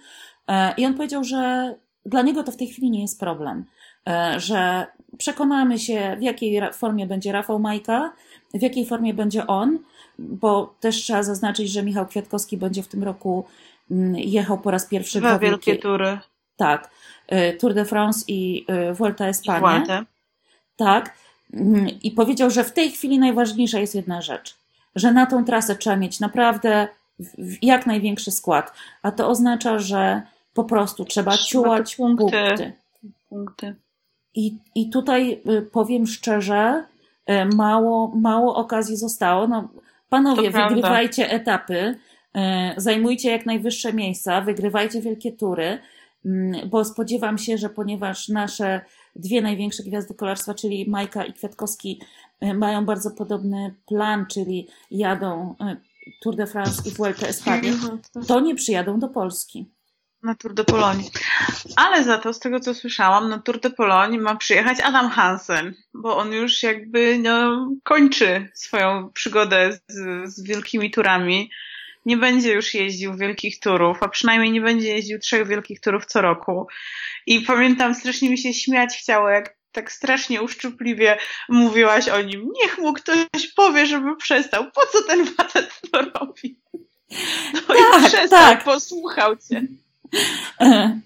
E, 0.48 0.74
I 0.76 0.86
on 0.86 0.94
powiedział, 0.94 1.24
że 1.24 1.74
dla 2.06 2.22
niego 2.22 2.42
to 2.42 2.52
w 2.52 2.56
tej 2.56 2.66
chwili 2.66 2.90
nie 2.90 3.02
jest 3.02 3.20
problem, 3.20 3.64
e, 4.08 4.40
że 4.40 4.86
przekonamy 5.18 5.78
się, 5.78 6.16
w 6.18 6.22
jakiej 6.22 6.60
formie 6.72 7.06
będzie 7.06 7.32
Rafał 7.32 7.58
Majka, 7.58 8.12
w 8.54 8.62
jakiej 8.62 8.86
formie 8.86 9.14
będzie 9.14 9.46
on, 9.46 9.78
bo 10.18 10.74
też 10.80 10.96
trzeba 10.96 11.22
zaznaczyć, 11.22 11.70
że 11.70 11.82
Michał 11.82 12.06
Kwiatkowski 12.06 12.56
będzie 12.56 12.82
w 12.82 12.88
tym 12.88 13.04
roku 13.04 13.44
mm, 13.90 14.14
jechał 14.16 14.58
po 14.58 14.70
raz 14.70 14.86
pierwszy 14.86 15.18
Dwa 15.18 15.38
wielkie 15.38 15.76
tury. 15.76 16.18
Tak. 16.56 16.90
E, 17.28 17.52
Tour 17.52 17.74
de 17.74 17.84
France 17.84 18.24
i 18.28 18.66
Vuelta 18.94 19.26
Espania. 19.26 20.06
Tak. 20.76 21.16
Mm, 21.54 21.88
I 22.02 22.10
powiedział, 22.10 22.50
że 22.50 22.64
w 22.64 22.72
tej 22.72 22.90
chwili 22.90 23.18
najważniejsza 23.18 23.78
jest 23.78 23.94
jedna 23.94 24.22
rzecz 24.22 24.59
że 24.94 25.12
na 25.12 25.26
tą 25.26 25.44
trasę 25.44 25.76
trzeba 25.76 25.96
mieć 25.96 26.20
naprawdę 26.20 26.88
jak 27.62 27.86
największy 27.86 28.30
skład, 28.30 28.72
a 29.02 29.10
to 29.10 29.28
oznacza, 29.28 29.78
że 29.78 30.22
po 30.54 30.64
prostu 30.64 31.04
trzeba, 31.04 31.30
trzeba 31.30 31.44
ciułać 31.44 31.96
punkty. 31.96 32.24
punkty. 32.24 32.72
punkty. 33.28 33.74
I, 34.34 34.58
I 34.74 34.90
tutaj 34.90 35.40
y, 35.50 35.62
powiem 35.62 36.06
szczerze, 36.06 36.84
y, 37.30 37.56
mało, 37.56 38.12
mało 38.16 38.56
okazji 38.56 38.96
zostało. 38.96 39.48
No, 39.48 39.68
panowie, 40.08 40.50
to 40.50 40.68
wygrywajcie 40.68 41.24
prawda. 41.24 41.36
etapy, 41.42 41.74
y, 41.76 42.40
zajmujcie 42.76 43.30
jak 43.30 43.46
najwyższe 43.46 43.92
miejsca, 43.92 44.40
wygrywajcie 44.40 45.00
wielkie 45.00 45.32
tury, 45.32 45.78
mm, 46.24 46.68
bo 46.68 46.84
spodziewam 46.84 47.38
się, 47.38 47.58
że 47.58 47.68
ponieważ 47.68 48.28
nasze 48.28 48.80
dwie 49.16 49.42
największe 49.42 49.82
gwiazdy 49.82 50.14
kolarstwa, 50.14 50.54
czyli 50.54 50.90
Majka 50.90 51.24
i 51.24 51.32
Kwiatkowski, 51.32 52.00
mają 52.42 52.84
bardzo 52.84 53.10
podobny 53.10 53.74
plan, 53.86 54.26
czyli 54.26 54.68
jadą 54.90 55.56
e, 55.60 55.76
Tour 56.22 56.36
de 56.36 56.46
France 56.46 56.82
i 56.86 56.90
Vuelta 56.90 57.26
Espania, 57.26 57.72
to 58.28 58.40
nie 58.40 58.54
przyjadą 58.54 58.98
do 58.98 59.08
Polski. 59.08 59.70
Na 60.22 60.34
Tour 60.34 60.54
de 60.54 60.64
Pologne. 60.64 61.04
Ale 61.76 62.04
za 62.04 62.18
to, 62.18 62.32
z 62.32 62.38
tego 62.38 62.60
co 62.60 62.74
słyszałam, 62.74 63.28
na 63.28 63.38
Tour 63.38 63.60
de 63.60 63.70
Pologne 63.70 64.18
ma 64.18 64.36
przyjechać 64.36 64.80
Adam 64.80 65.10
Hansen, 65.10 65.74
bo 65.94 66.16
on 66.16 66.32
już 66.32 66.62
jakby 66.62 67.18
no, 67.18 67.68
kończy 67.84 68.48
swoją 68.54 69.10
przygodę 69.12 69.78
z, 69.88 69.98
z 70.34 70.42
wielkimi 70.42 70.90
turami. 70.90 71.50
Nie 72.06 72.16
będzie 72.16 72.52
już 72.52 72.74
jeździł 72.74 73.16
wielkich 73.16 73.60
turów, 73.60 74.02
a 74.02 74.08
przynajmniej 74.08 74.52
nie 74.52 74.60
będzie 74.60 74.88
jeździł 74.88 75.18
trzech 75.18 75.48
wielkich 75.48 75.80
turów 75.80 76.06
co 76.06 76.20
roku. 76.20 76.66
I 77.26 77.40
pamiętam, 77.40 77.94
strasznie 77.94 78.30
mi 78.30 78.38
się 78.38 78.54
śmiać 78.54 78.96
chciało, 78.96 79.28
jak 79.28 79.59
tak 79.72 79.92
strasznie 79.92 80.42
uszczypliwie 80.42 81.18
mówiłaś 81.48 82.08
o 82.08 82.22
nim. 82.22 82.48
Niech 82.62 82.78
mu 82.78 82.92
ktoś 82.92 83.46
powie, 83.56 83.86
żeby 83.86 84.16
przestał. 84.16 84.64
Po 84.64 84.80
co 84.92 85.02
ten 85.02 85.26
facet 85.26 85.80
to 85.92 86.00
robi? 86.00 86.60
No 87.54 87.60
tak, 87.68 88.02
i 88.02 88.06
przestał, 88.06 88.28
tak. 88.28 88.64
posłuchał 88.64 89.36
cię. 89.36 89.62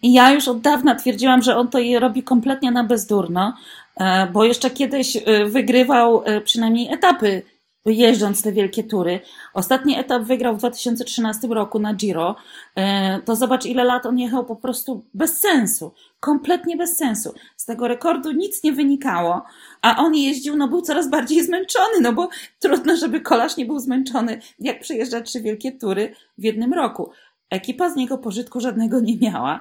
Ja 0.03 0.33
już 0.33 0.49
od 0.49 0.61
dawna 0.61 0.95
twierdziłam, 0.95 1.43
że 1.43 1.57
on 1.57 1.69
to 1.69 1.79
je 1.79 2.01
robi 2.01 2.23
kompletnie 2.23 2.71
na 2.71 2.85
bezdurno, 2.85 3.57
e, 3.97 4.27
bo 4.27 4.45
jeszcze 4.45 4.71
kiedyś 4.71 5.17
e, 5.17 5.45
wygrywał 5.45 6.23
e, 6.25 6.41
przynajmniej 6.41 6.93
etapy 6.93 7.43
jeżdżąc 7.87 8.43
te 8.43 8.53
wielkie 8.53 8.85
tury. 8.85 9.21
Ostatni 9.55 9.99
etap 9.99 10.23
wygrał 10.23 10.55
w 10.55 10.59
2013 10.59 11.49
roku 11.49 11.79
na 11.79 11.95
Giro. 11.95 12.37
E, 12.77 13.21
to 13.25 13.37
zobacz, 13.37 13.67
ile 13.67 13.85
lat 13.85 14.07
on 14.07 14.19
jechał 14.19 14.45
po 14.45 14.57
prostu 14.57 15.05
bez 15.15 15.41
sensu. 15.41 15.93
Kompletnie 16.25 16.77
bez 16.77 16.97
sensu. 16.97 17.35
Z 17.57 17.65
tego 17.65 17.89
rekordu 17.89 18.33
nic 18.33 18.63
nie 18.63 18.73
wynikało, 18.73 19.43
a 19.83 19.97
on 19.97 20.15
jeździł, 20.15 20.57
no 20.57 20.69
był 20.69 20.81
coraz 20.81 21.11
bardziej 21.11 21.45
zmęczony, 21.45 22.01
no 22.01 22.13
bo 22.13 22.29
trudno, 22.59 22.97
żeby 22.97 23.21
kolarz 23.21 23.57
nie 23.57 23.67
był 23.67 23.79
zmęczony, 23.79 24.41
jak 24.59 24.81
przejeżdża 24.81 25.21
trzy 25.21 25.41
wielkie 25.41 25.73
tury 25.73 26.15
w 26.39 26.45
jednym 26.45 26.75
roku. 26.75 27.11
Ekipa 27.51 27.91
z 27.91 27.97
niego 27.97 28.19
pożytku 28.19 28.61
żadnego 28.61 29.01
nie 29.01 29.19
miała. 29.19 29.61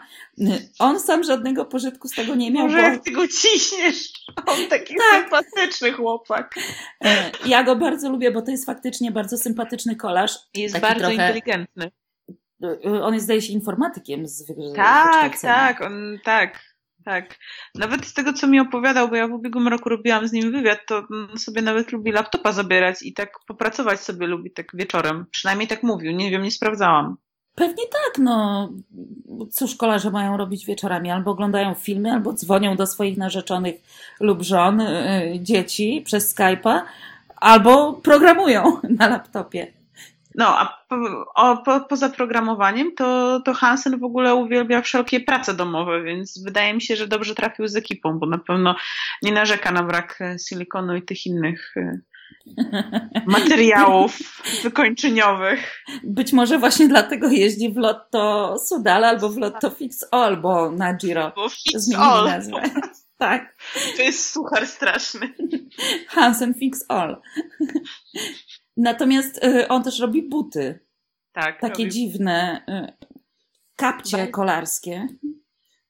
On 0.80 0.99
sam 0.99 1.23
żadnego 1.23 1.65
pożytku 1.65 2.08
z 2.08 2.12
tego 2.12 2.36
nie 2.36 2.52
miał. 2.52 2.63
Może 2.63 2.78
bo... 2.78 2.84
jak 2.84 3.04
ty 3.04 3.12
go 3.12 3.28
ciśniesz. 3.28 4.13
On 4.45 4.58
taki 4.69 4.95
tak. 4.95 5.21
sympatyczny 5.21 5.91
chłopak. 5.91 6.56
E, 7.06 7.32
ja 7.45 7.63
go 7.63 7.76
bardzo 7.76 8.10
lubię, 8.10 8.32
bo 8.32 8.41
to 8.41 8.52
jest 8.52 8.65
faktycznie 8.65 9.12
bardzo 9.12 9.38
sympatyczny 9.38 9.95
kolarz. 9.95 10.38
Jest 10.54 10.80
bardzo 10.80 10.99
trochę... 10.99 11.13
inteligentny. 11.13 11.91
E, 12.63 13.04
on 13.04 13.13
jest, 13.13 13.26
zdaje 13.26 13.41
się, 13.41 13.54
informatykiem 13.54 14.28
z 14.28 14.45
Tak, 14.76 15.39
tak, 15.39 15.82
on, 15.82 16.19
tak. 16.23 16.73
Tak. 17.06 17.36
Nawet 17.76 18.06
z 18.06 18.13
tego, 18.13 18.34
co 18.34 18.47
mi 18.47 18.60
opowiadał, 18.60 19.10
bo 19.10 19.15
ja 19.15 19.28
w 19.28 19.32
ubiegłym 19.32 19.67
roku 19.67 19.89
robiłam 19.89 20.28
z 20.28 20.32
nim 20.32 20.52
wywiad, 20.52 20.80
to 20.88 21.08
sobie 21.38 21.62
nawet 21.62 21.91
lubi 21.91 22.12
laptopa 22.12 22.52
zabierać 22.52 23.02
i 23.02 23.13
tak 23.13 23.39
popracować 23.47 23.99
sobie 23.99 24.28
lubi 24.28 24.52
tak 24.52 24.67
wieczorem. 24.73 25.26
Przynajmniej 25.32 25.67
tak 25.67 25.84
mówił. 25.84 26.12
Nie 26.12 26.32
wiem, 26.32 26.43
nie 26.43 26.52
sprawdzałam. 26.52 27.17
Pewnie 27.56 27.84
tak, 27.84 28.17
no. 28.17 28.69
Co 29.52 29.67
szkolarze 29.67 30.12
mają 30.12 30.38
robić 30.38 30.65
wieczorami? 30.65 31.12
Albo 31.12 31.32
oglądają 31.32 31.73
filmy, 31.73 32.12
albo 32.12 32.34
dzwonią 32.34 32.76
do 32.76 32.88
swoich 32.88 33.17
narzeczonych 33.17 33.76
lub 34.19 34.41
żon, 34.41 34.80
yy, 34.80 35.39
dzieci 35.39 36.02
przez 36.06 36.36
Skype'a, 36.36 36.82
albo 37.36 37.93
programują 37.93 38.78
na 38.99 39.08
laptopie. 39.08 39.83
No, 40.36 40.60
a 40.60 40.86
po, 40.89 40.96
o, 41.36 41.58
po, 41.58 41.80
poza 41.80 42.10
programowaniem, 42.10 42.96
to, 42.96 43.39
to 43.46 43.54
Hansen 43.54 44.00
w 44.00 44.04
ogóle 44.04 44.36
uwielbia 44.36 44.82
wszelkie 44.82 45.19
prace 45.19 45.54
domowe, 45.54 46.04
więc 46.04 46.43
wydaje 46.43 46.74
mi 46.74 46.82
się, 46.82 46.96
że 46.96 47.08
dobrze 47.08 47.36
trafił 47.36 47.67
z 47.67 47.76
ekipą, 47.76 48.19
bo 48.19 48.26
na 48.26 48.38
pewno 48.38 48.76
nie 49.22 49.32
narzeka 49.32 49.72
na 49.72 49.84
brak 49.84 50.19
silikonu 50.50 50.96
i 50.96 51.02
tych 51.02 51.26
innych 51.26 51.78
y, 51.78 52.02
materiałów 53.26 54.19
wykończeniowych. 54.63 55.84
Być 56.04 56.34
może 56.34 56.60
właśnie 56.60 56.88
dlatego 56.88 57.30
jeździ 57.30 57.74
w 57.74 57.78
Lotto 57.78 58.56
Sudal 58.58 59.06
albo 59.06 59.30
w 59.30 59.38
Lotto 59.38 59.69
Fix 59.69 60.06
All, 60.12 60.38
bo 60.38 60.72
na 60.72 60.93
Giro 60.93 61.32
bo 61.36 61.50
Fix 61.50 61.96
All. 61.98 62.26
nazwę. 62.26 62.62
Tak. 63.17 63.56
To 63.98 64.02
jest 64.02 64.32
suchar 64.32 64.67
straszny. 64.67 65.34
Hansen 66.08 66.54
Fix 66.54 66.86
All. 66.88 67.22
Natomiast 68.78 69.46
y, 69.46 69.68
on 69.68 69.84
też 69.84 70.00
robi 70.00 70.30
buty. 70.30 70.80
Tak. 71.32 71.60
Takie 71.60 71.84
robi... 71.84 71.92
dziwne 71.92 72.62
y, 72.70 73.08
kapcie 73.76 74.28
kolarskie. 74.28 75.08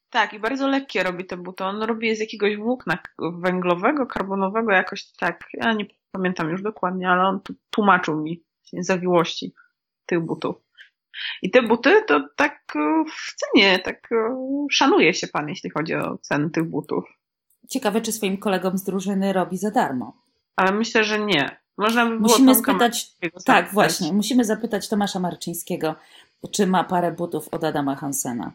Tak, 0.10 0.34
i 0.34 0.40
bardzo 0.40 0.68
lekkie 0.68 1.04
robi 1.04 1.26
te 1.26 1.38
buty. 1.38 1.64
On 1.64 1.84
robi 1.84 2.08
je 2.08 2.16
z 2.16 2.20
jakiegoś 2.20 2.58
włókna 2.58 2.98
węglowego, 3.20 4.06
karbonowego, 4.06 4.72
jakoś 4.72 5.12
tak. 5.12 5.48
Ja 5.54 5.74
nie 5.74 5.86
pamiętam 6.12 6.50
już 6.50 6.62
dokładnie, 6.62 7.10
ale 7.10 7.24
on 7.24 7.40
tłumaczył 7.70 8.22
mi 8.22 8.44
zawiłości 8.74 9.54
tych 10.06 10.20
butów. 10.20 10.56
I 11.42 11.52
te 11.52 11.62
buty 11.62 12.04
to 12.08 12.28
tak 12.36 12.64
e, 12.76 13.04
w 13.16 13.36
cenie, 13.36 13.80
tak 13.80 14.10
szanuje 14.72 15.14
się 15.14 15.28
pan, 15.28 15.50
jeśli 15.50 15.70
chodzi 15.70 15.96
o 15.96 16.18
ceny 16.18 16.50
tych 16.50 16.64
butów. 16.64 17.04
Ciekawe, 17.70 18.02
czy 18.02 18.12
swoim 18.12 18.38
kolegom 18.38 18.78
z 18.78 18.84
drużyny 18.84 19.34
robi 19.34 19.58
za 19.58 19.72
darmo. 19.72 20.24
Ale 20.56 20.72
myślę, 20.72 21.04
że 21.04 21.20
nie. 21.20 21.63
Można 21.78 22.06
by 22.06 22.18
było 22.18 22.30
musimy 22.30 22.56
spytać, 22.56 23.16
tak, 23.46 23.74
właśnie, 23.74 24.14
musimy 24.14 24.46
zapytać 24.46 24.90
Tomasza 24.90 25.20
Marczyńskiego, 25.20 25.96
czy 26.52 26.68
ma 26.68 26.84
parę 26.84 27.12
butów 27.12 27.48
od 27.52 27.64
Adama 27.64 27.96
Hansena. 27.96 28.52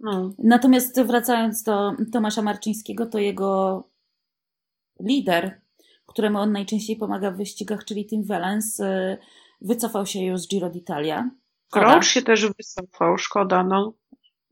No. 0.00 0.30
Natomiast 0.38 1.02
wracając 1.02 1.62
do 1.62 1.92
Tomasza 2.12 2.42
Marczyńskiego, 2.42 3.06
to 3.06 3.18
jego 3.18 3.82
lider, 5.00 5.60
któremu 6.06 6.38
on 6.38 6.52
najczęściej 6.52 6.96
pomaga 6.96 7.30
w 7.30 7.36
wyścigach, 7.36 7.84
czyli 7.84 8.06
Tim 8.06 8.24
Wellens, 8.24 8.80
y, 8.80 9.18
wycofał 9.60 10.06
się 10.06 10.20
już 10.20 10.40
z 10.40 10.48
Giro 10.48 10.70
d'Italia. 10.70 11.28
Crouch 11.70 12.04
się 12.04 12.22
też 12.22 12.46
wycofał, 12.46 13.18
szkoda, 13.18 13.62
no. 13.62 13.92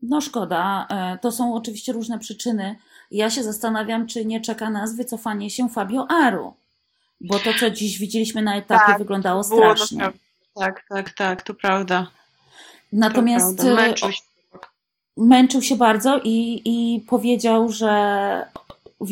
No 0.01 0.21
szkoda. 0.21 0.87
E, 0.89 1.17
to 1.17 1.31
są 1.31 1.55
oczywiście 1.55 1.93
różne 1.93 2.19
przyczyny. 2.19 2.75
Ja 3.11 3.29
się 3.29 3.43
zastanawiam, 3.43 4.07
czy 4.07 4.25
nie 4.25 4.41
czeka 4.41 4.69
nas 4.69 4.95
wycofanie 4.95 5.49
się 5.49 5.69
Fabio 5.69 6.07
Aru. 6.09 6.53
Bo 7.21 7.39
to, 7.39 7.53
co 7.59 7.69
dziś 7.69 7.99
widzieliśmy 7.99 8.41
na 8.41 8.55
etapie, 8.55 8.85
tak, 8.87 8.97
wyglądało 8.97 9.43
strasznie. 9.43 10.11
Tak, 10.55 10.85
tak, 10.89 11.13
tak, 11.13 11.41
to 11.41 11.53
prawda. 11.53 12.07
Natomiast 12.93 13.57
to 13.57 13.63
prawda. 13.63 13.81
Męczył, 13.81 14.11
się. 14.11 14.21
męczył 15.17 15.61
się 15.61 15.75
bardzo 15.75 16.19
i, 16.23 16.61
i 16.65 17.01
powiedział, 17.01 17.71
że 17.71 18.45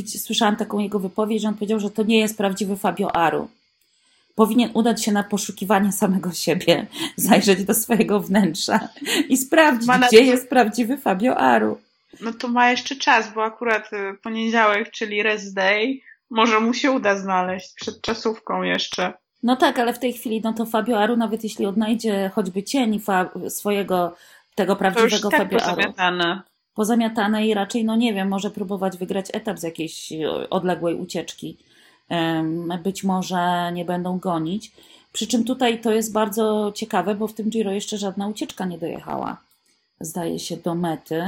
słyszałam 0.06 0.56
taką 0.56 0.80
jego 0.80 1.00
wypowiedź, 1.00 1.42
że 1.42 1.48
on 1.48 1.54
powiedział, 1.54 1.80
że 1.80 1.90
to 1.90 2.04
nie 2.04 2.20
jest 2.20 2.38
prawdziwy 2.38 2.78
Fabio 2.78 3.16
Aru. 3.16 3.50
Powinien 4.36 4.72
udać 4.74 5.04
się 5.04 5.12
na 5.12 5.24
poszukiwanie 5.24 5.92
samego 5.92 6.32
siebie, 6.32 6.88
zajrzeć 7.16 7.64
do 7.64 7.74
swojego 7.74 8.20
wnętrza 8.20 8.90
i 9.30 9.38
sprawdzić, 9.38 9.90
gdzie 10.08 10.24
jest 10.24 10.50
prawdziwy 10.50 10.98
Fabio 10.98 11.38
Aru. 11.38 11.78
No 12.22 12.34
to 12.34 12.48
ma 12.48 12.72
jeszcze 12.72 12.96
czas, 12.96 13.34
bo 13.34 13.44
akurat 13.44 13.94
y, 13.94 14.18
poniedziałek, 14.24 14.92
czyli 14.92 15.24
rest 15.24 15.54
day, 15.54 16.00
może 16.30 16.60
mu 16.60 16.74
się 16.74 16.92
uda 16.92 17.18
znaleźć 17.18 17.74
przed 17.74 18.02
czasówką 18.02 18.62
jeszcze. 18.62 19.14
No 19.44 19.56
tak, 19.56 19.80
ale 19.80 19.94
w 19.94 20.00
tej 20.00 20.14
chwili, 20.14 20.42
no 20.42 20.54
to 20.54 20.66
Fabio 20.66 21.00
Aru, 21.00 21.18
nawet 21.18 21.44
jeśli 21.44 21.66
odnajdzie 21.66 22.32
choćby 22.36 22.64
cień 22.64 23.02
swojego, 23.50 24.16
tego 24.56 24.76
prawdziwego 24.76 25.30
tak 25.30 25.40
Fabio 25.40 25.60
pozamiatane. 25.60 26.42
pozamiatane 26.74 27.48
i 27.48 27.54
raczej, 27.54 27.86
no 27.86 27.96
nie 27.96 28.14
wiem, 28.14 28.28
może 28.28 28.52
próbować 28.52 28.98
wygrać 28.98 29.26
etap 29.34 29.60
z 29.60 29.64
jakiejś 29.64 30.14
odległej 30.50 30.96
ucieczki. 30.96 31.58
Być 32.84 33.04
może 33.04 33.72
nie 33.74 33.86
będą 33.86 34.20
gonić. 34.20 34.72
Przy 35.14 35.28
czym 35.28 35.44
tutaj 35.44 35.82
to 35.82 35.92
jest 35.92 36.14
bardzo 36.14 36.72
ciekawe, 36.76 37.16
bo 37.16 37.28
w 37.28 37.34
tym 37.34 37.50
Giro 37.50 37.72
jeszcze 37.72 37.98
żadna 37.98 38.28
ucieczka 38.28 38.66
nie 38.66 38.78
dojechała, 38.78 39.38
zdaje 40.00 40.40
się, 40.40 40.58
do 40.58 40.76
mety. 40.76 41.24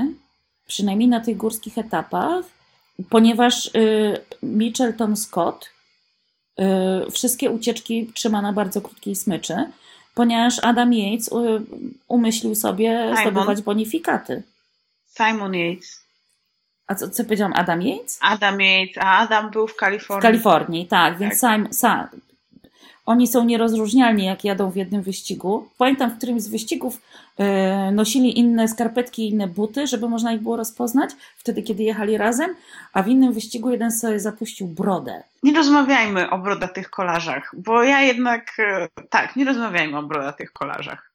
Przynajmniej 0.68 1.10
na 1.10 1.20
tych 1.20 1.38
górskich 1.38 1.78
etapach 1.78 2.46
ponieważ 3.10 3.76
y, 3.76 4.18
Mitchelton 4.44 5.18
Scott 5.18 5.70
y, 6.60 7.12
wszystkie 7.12 7.52
ucieczki 7.52 8.12
trzyma 8.14 8.42
na 8.42 8.54
bardzo 8.54 8.82
krótkiej 8.82 9.16
smyczy, 9.16 9.56
ponieważ 10.16 10.60
Adam 10.60 10.94
Yates 10.94 11.28
y, 11.28 11.32
umyślił 12.08 12.56
sobie 12.56 13.14
Simon. 13.16 13.32
zdobywać 13.32 13.62
bonifikaty. 13.62 14.44
Simon 15.18 15.54
Yates. 15.56 16.02
A 16.88 16.96
co, 16.96 17.10
co 17.10 17.24
powiedziałam? 17.24 17.54
Adam 17.56 17.82
Yates? 17.82 18.20
Adam 18.22 18.62
Yates, 18.62 18.98
a 18.98 19.18
Adam 19.18 19.52
był 19.52 19.68
w 19.68 19.76
Kalifornii. 19.76 20.22
W 20.22 20.24
Kalifornii, 20.24 20.88
tak, 20.88 21.18
więc 21.18 21.42
tak. 21.42 21.52
Simon, 21.52 21.74
oni 23.06 23.28
są 23.28 23.46
nierozróżnialni, 23.46 24.26
jak 24.26 24.44
jadą 24.44 24.72
w 24.72 24.76
jednym 24.76 25.02
wyścigu. 25.02 25.68
Pamiętam, 25.78 26.12
w 26.12 26.18
którymś 26.18 26.42
z 26.42 26.48
wyścigów 26.48 27.02
yy, 27.40 27.46
nosili 27.92 28.40
inne 28.40 28.68
skarpetki, 28.68 29.30
inne 29.30 29.48
buty, 29.48 29.88
żeby 29.88 30.10
można 30.10 30.34
ich 30.34 30.42
było 30.42 30.58
rozpoznać, 30.58 31.12
wtedy, 31.38 31.64
kiedy 31.64 31.84
jechali 31.84 32.18
razem, 32.18 32.56
a 32.94 33.04
w 33.04 33.08
innym 33.08 33.34
wyścigu 33.34 33.70
jeden 33.70 33.92
sobie 33.92 34.20
zapuścił 34.20 34.68
brodę. 34.68 35.24
Nie 35.44 35.54
rozmawiajmy 35.54 36.30
o 36.30 36.38
brodatych 36.38 36.90
kolarzach, 36.90 37.56
bo 37.58 37.84
ja 37.84 38.02
jednak, 38.02 38.52
yy, 38.58 39.06
tak, 39.10 39.36
nie 39.36 39.46
rozmawiajmy 39.46 39.98
o 39.98 40.04
brodatych 40.04 40.54
kolarzach. 40.54 41.12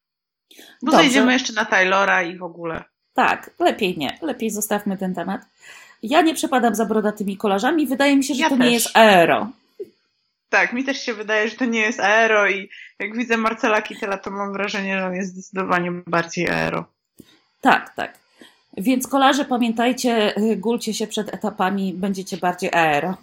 Bo 0.81 0.91
Dobrze. 0.91 0.97
zejdziemy 0.97 1.33
jeszcze 1.33 1.53
na 1.53 1.65
Taylora 1.65 2.23
i 2.23 2.37
w 2.37 2.43
ogóle. 2.43 2.83
Tak, 3.13 3.49
lepiej 3.59 3.97
nie, 3.97 4.17
lepiej 4.21 4.49
zostawmy 4.49 4.97
ten 4.97 5.15
temat. 5.15 5.41
Ja 6.03 6.21
nie 6.21 6.33
przepadam 6.33 6.75
za 6.75 6.85
brodatymi 6.85 7.37
kolarzami, 7.37 7.87
wydaje 7.87 8.17
mi 8.17 8.23
się, 8.23 8.33
że 8.33 8.41
ja 8.41 8.49
to 8.49 8.57
też. 8.57 8.65
nie 8.65 8.71
jest 8.71 8.97
aero. 8.97 9.47
Tak, 10.49 10.73
mi 10.73 10.83
też 10.83 11.01
się 11.01 11.13
wydaje, 11.13 11.49
że 11.49 11.55
to 11.55 11.65
nie 11.65 11.79
jest 11.79 11.99
aero 11.99 12.49
i 12.49 12.69
jak 12.99 13.17
widzę 13.17 13.37
Marcela 13.37 13.81
Kittela, 13.81 14.17
to 14.17 14.31
mam 14.31 14.53
wrażenie, 14.53 14.99
że 14.99 15.05
on 15.05 15.13
jest 15.13 15.33
zdecydowanie 15.33 15.91
bardziej 15.91 16.49
aero. 16.49 16.85
Tak, 17.61 17.95
tak. 17.95 18.19
Więc 18.77 19.07
kolarze, 19.07 19.45
pamiętajcie, 19.45 20.37
y, 20.37 20.57
gulcie 20.57 20.93
się 20.93 21.07
przed 21.07 21.33
etapami, 21.33 21.93
będziecie 21.93 22.37
bardziej 22.37 22.73
aero. 22.73 23.17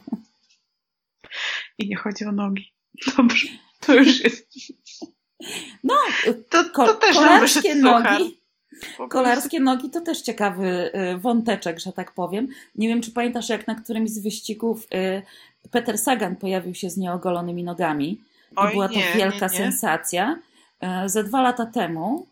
I 1.79 1.89
nie 1.89 1.97
chodzi 1.97 2.25
o 2.25 2.33
nogi. 2.33 2.73
Dobrze, 3.17 3.49
to 3.81 3.95
już 3.95 4.25
jest. 4.25 4.49
No, 5.85 5.95
to, 6.51 6.65
to 6.65 6.95
też 6.95 7.17
kolarskie 7.17 7.75
nogi. 7.75 8.39
Kolarskie 9.09 9.61
nogi 9.61 9.91
to 9.91 10.01
też 10.01 10.23
ciekawy 10.23 10.91
y, 11.15 11.19
wąteczek, 11.19 11.81
że 11.81 11.93
tak 11.93 12.13
powiem. 12.13 12.49
Nie 12.75 12.89
wiem, 12.89 13.01
czy 13.03 13.11
pamiętasz, 13.11 13.49
jak 13.49 13.67
na 13.67 13.75
którymś 13.75 14.11
z 14.11 14.19
wyścigów 14.19 14.87
y, 14.95 15.23
Peter 15.71 15.99
Sagan 15.99 16.37
pojawił 16.37 16.75
się 16.75 16.91
z 16.91 16.97
nieogolonymi 16.97 17.65
nogami. 17.65 18.21
Oj, 18.57 18.73
była 18.73 18.89
to 18.89 18.95
nie, 18.95 19.13
wielka 19.15 19.47
nie, 19.47 19.53
nie. 19.53 19.59
sensacja. 19.59 20.39
E, 20.81 21.09
ze 21.09 21.25
dwa 21.25 21.43
lata 21.43 21.67
temu 21.67 22.27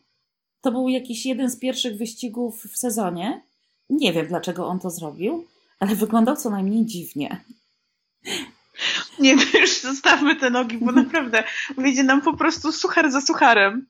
to 0.61 0.73
był 0.73 0.89
jakiś 0.89 1.27
jeden 1.27 1.51
z 1.51 1.59
pierwszych 1.59 1.97
wyścigów 1.97 2.63
w 2.63 2.79
sezonie. 2.79 3.43
Nie 3.91 4.13
wiem, 4.13 4.27
dlaczego 4.27 4.67
on 4.67 4.81
to 4.81 4.91
zrobił, 4.91 5.47
ale 5.79 5.95
wyglądał 5.95 6.37
co 6.37 6.51
najmniej 6.51 6.87
dziwnie. 6.87 7.45
Nie, 9.19 9.37
już 9.61 9.81
zostawmy 9.81 10.37
te 10.37 10.51
nogi, 10.51 10.79
bo 10.79 10.93
naprawdę 10.93 11.45
wyjdzie 11.79 12.03
nam 12.03 12.23
po 12.23 12.37
prostu 12.37 12.73
suchar 12.73 13.11
za 13.11 13.21
sucharem. 13.21 13.87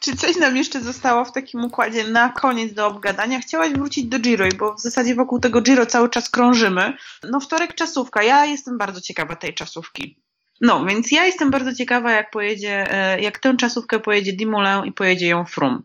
Czy 0.00 0.16
coś 0.16 0.36
nam 0.36 0.56
jeszcze 0.56 0.80
zostało 0.80 1.24
w 1.24 1.32
takim 1.32 1.64
układzie 1.64 2.04
na 2.04 2.28
koniec 2.28 2.72
do 2.72 2.86
obgadania? 2.86 3.40
Chciałaś 3.40 3.72
wrócić 3.72 4.04
do 4.04 4.18
Giro, 4.18 4.44
bo 4.58 4.74
w 4.74 4.80
zasadzie 4.80 5.14
wokół 5.14 5.40
tego 5.40 5.60
Giro 5.60 5.86
cały 5.86 6.10
czas 6.10 6.30
krążymy. 6.30 6.92
No 7.30 7.40
wtorek 7.40 7.74
czasówka. 7.74 8.22
Ja 8.22 8.44
jestem 8.44 8.78
bardzo 8.78 9.00
ciekawa 9.00 9.36
tej 9.36 9.54
czasówki. 9.54 10.22
No, 10.60 10.84
więc 10.84 11.12
ja 11.12 11.24
jestem 11.24 11.50
bardzo 11.50 11.74
ciekawa, 11.74 12.12
jak 12.12 12.30
pojedzie, 12.30 12.92
e, 12.92 13.20
jak 13.20 13.38
tę 13.38 13.56
czasówkę 13.56 14.00
pojedzie 14.00 14.32
Dimulę 14.32 14.82
i 14.84 14.92
pojedzie 14.92 15.28
ją 15.28 15.44
Frum. 15.44 15.82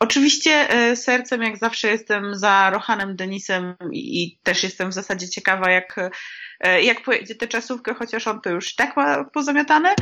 Oczywiście 0.00 0.70
e, 0.70 0.96
sercem, 0.96 1.42
jak 1.42 1.58
zawsze, 1.58 1.88
jestem 1.88 2.34
za 2.34 2.70
Rohanem 2.70 3.16
Denisem 3.16 3.74
i 3.92 4.38
też 4.42 4.62
jestem 4.62 4.90
w 4.90 4.94
zasadzie 4.94 5.28
ciekawa, 5.28 5.70
jak 5.70 5.96
jak 6.82 7.02
pojedzie 7.02 7.34
tę 7.34 7.48
czasówkę, 7.48 7.94
chociaż 7.94 8.26
on 8.26 8.40
to 8.40 8.50
już 8.50 8.74
tak 8.74 8.96
ma 8.96 9.24
pozamiatane, 9.24 9.94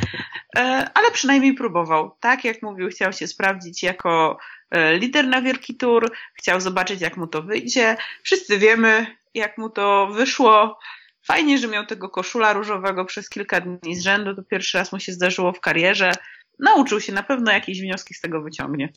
e, 0.56 0.60
ale 0.94 1.10
przynajmniej 1.12 1.54
próbował. 1.54 2.16
Tak 2.20 2.44
jak 2.44 2.62
mówił, 2.62 2.88
chciał 2.88 3.12
się 3.12 3.26
sprawdzić 3.26 3.82
jako 3.82 4.38
e, 4.70 4.98
lider 4.98 5.28
na 5.28 5.42
wielki 5.42 5.76
tour, 5.76 6.12
chciał 6.34 6.60
zobaczyć, 6.60 7.00
jak 7.00 7.16
mu 7.16 7.26
to 7.26 7.42
wyjdzie. 7.42 7.96
Wszyscy 8.22 8.58
wiemy, 8.58 9.06
jak 9.34 9.58
mu 9.58 9.70
to 9.70 10.06
wyszło. 10.06 10.78
Fajnie, 11.22 11.58
że 11.58 11.68
miał 11.68 11.86
tego 11.86 12.08
koszula 12.08 12.52
różowego 12.52 13.04
przez 13.04 13.28
kilka 13.28 13.60
dni 13.60 13.96
z 13.96 14.02
rzędu. 14.02 14.34
To 14.34 14.42
pierwszy 14.42 14.78
raz 14.78 14.92
mu 14.92 15.00
się 15.00 15.12
zdarzyło 15.12 15.52
w 15.52 15.60
karierze. 15.60 16.12
Nauczył 16.58 17.00
się, 17.00 17.12
na 17.12 17.22
pewno 17.22 17.52
jakieś 17.52 17.80
wnioski 17.80 18.14
z 18.14 18.20
tego 18.20 18.42
wyciągnie. 18.42 18.92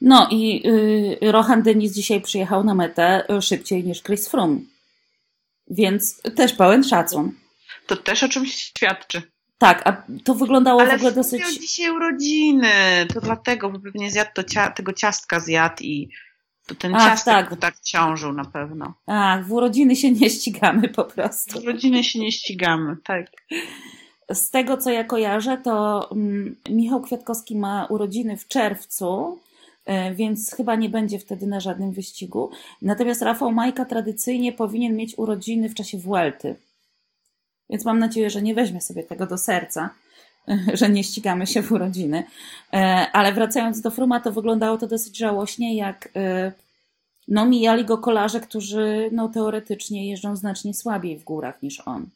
No 0.00 0.28
i 0.30 0.62
yy, 1.20 1.32
Rohan 1.32 1.62
Denis 1.62 1.92
dzisiaj 1.92 2.20
przyjechał 2.20 2.64
na 2.64 2.74
metę 2.74 3.24
szybciej 3.40 3.84
niż 3.84 4.02
Chris 4.02 4.28
Froome. 4.28 4.58
Więc 5.70 6.22
też 6.36 6.52
pełen 6.52 6.84
szacun. 6.84 7.32
To 7.86 7.96
też 7.96 8.22
o 8.22 8.28
czymś 8.28 8.54
świadczy. 8.54 9.22
Tak, 9.58 9.82
a 9.88 10.02
to 10.24 10.34
wyglądało 10.34 10.80
Ale 10.80 10.90
w 10.90 10.94
ogóle 10.94 11.12
dosyć... 11.12 11.42
Ale 11.42 11.52
dzisiaj 11.52 11.90
urodziny, 11.90 12.72
to 13.14 13.20
dlatego, 13.20 13.70
bo 13.70 13.80
pewnie 13.80 14.10
zjadł 14.10 14.30
to 14.34 14.44
cia... 14.44 14.70
tego 14.70 14.92
ciastka 14.92 15.40
zjadł 15.40 15.82
i 15.82 16.10
to 16.66 16.74
ten 16.74 16.94
Ach, 16.94 17.02
ciastek 17.02 17.48
tak. 17.48 17.60
tak 17.60 17.80
ciążył 17.80 18.32
na 18.32 18.44
pewno. 18.44 18.94
A, 19.06 19.38
w 19.46 19.52
urodziny 19.52 19.96
się 19.96 20.12
nie 20.12 20.30
ścigamy 20.30 20.88
po 20.88 21.04
prostu. 21.04 21.60
W 21.60 21.62
urodziny 21.62 22.04
się 22.04 22.18
nie 22.18 22.32
ścigamy, 22.32 22.96
tak. 23.04 23.26
Z 24.32 24.50
tego, 24.50 24.76
co 24.76 24.90
ja 24.90 25.04
kojarzę, 25.04 25.58
to 25.64 26.08
mm, 26.12 26.56
Michał 26.70 27.00
Kwiatkowski 27.00 27.56
ma 27.56 27.86
urodziny 27.86 28.36
w 28.36 28.48
czerwcu, 28.48 29.38
więc 30.14 30.54
chyba 30.54 30.76
nie 30.76 30.88
będzie 30.88 31.18
wtedy 31.18 31.46
na 31.46 31.60
żadnym 31.60 31.92
wyścigu. 31.92 32.50
Natomiast 32.82 33.22
Rafał 33.22 33.52
Majka 33.52 33.84
tradycyjnie 33.84 34.52
powinien 34.52 34.96
mieć 34.96 35.18
urodziny 35.18 35.68
w 35.68 35.74
czasie 35.74 35.98
Vuelty. 35.98 36.56
Więc 37.70 37.84
mam 37.84 37.98
nadzieję, 37.98 38.30
że 38.30 38.42
nie 38.42 38.54
weźmie 38.54 38.80
sobie 38.80 39.02
tego 39.02 39.26
do 39.26 39.38
serca, 39.38 39.90
że 40.74 40.88
nie 40.90 41.04
ścigamy 41.04 41.46
się 41.46 41.62
w 41.62 41.72
urodziny. 41.72 42.24
E, 42.72 42.76
ale 43.12 43.32
wracając 43.32 43.80
do 43.80 43.90
Fruma, 43.90 44.20
to 44.20 44.32
wyglądało 44.32 44.78
to 44.78 44.86
dosyć 44.86 45.18
żałośnie, 45.18 45.76
jak 45.76 46.08
e, 46.16 46.52
no, 47.28 47.46
mijali 47.46 47.84
go 47.84 47.98
kolarze, 47.98 48.40
którzy 48.40 49.10
no, 49.12 49.28
teoretycznie 49.28 50.10
jeżdżą 50.10 50.36
znacznie 50.36 50.74
słabiej 50.74 51.18
w 51.18 51.24
górach 51.24 51.62
niż 51.62 51.80
on. 51.80 52.06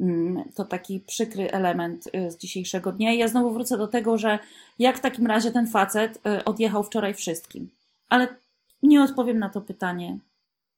Mm, 0.00 0.44
to 0.54 0.64
taki 0.64 1.00
przykry 1.00 1.50
element 1.50 2.06
y, 2.06 2.30
z 2.30 2.36
dzisiejszego 2.36 2.92
dnia. 2.92 3.12
Ja 3.12 3.28
znowu 3.28 3.52
wrócę 3.52 3.78
do 3.78 3.88
tego, 3.88 4.18
że 4.18 4.38
jak 4.78 4.98
w 4.98 5.00
takim 5.00 5.26
razie 5.26 5.50
ten 5.50 5.66
facet 5.66 6.16
y, 6.16 6.44
odjechał 6.44 6.84
wczoraj 6.84 7.14
wszystkim. 7.14 7.70
Ale 8.08 8.36
nie 8.82 9.02
odpowiem 9.02 9.38
na 9.38 9.48
to 9.48 9.60
pytanie, 9.60 10.18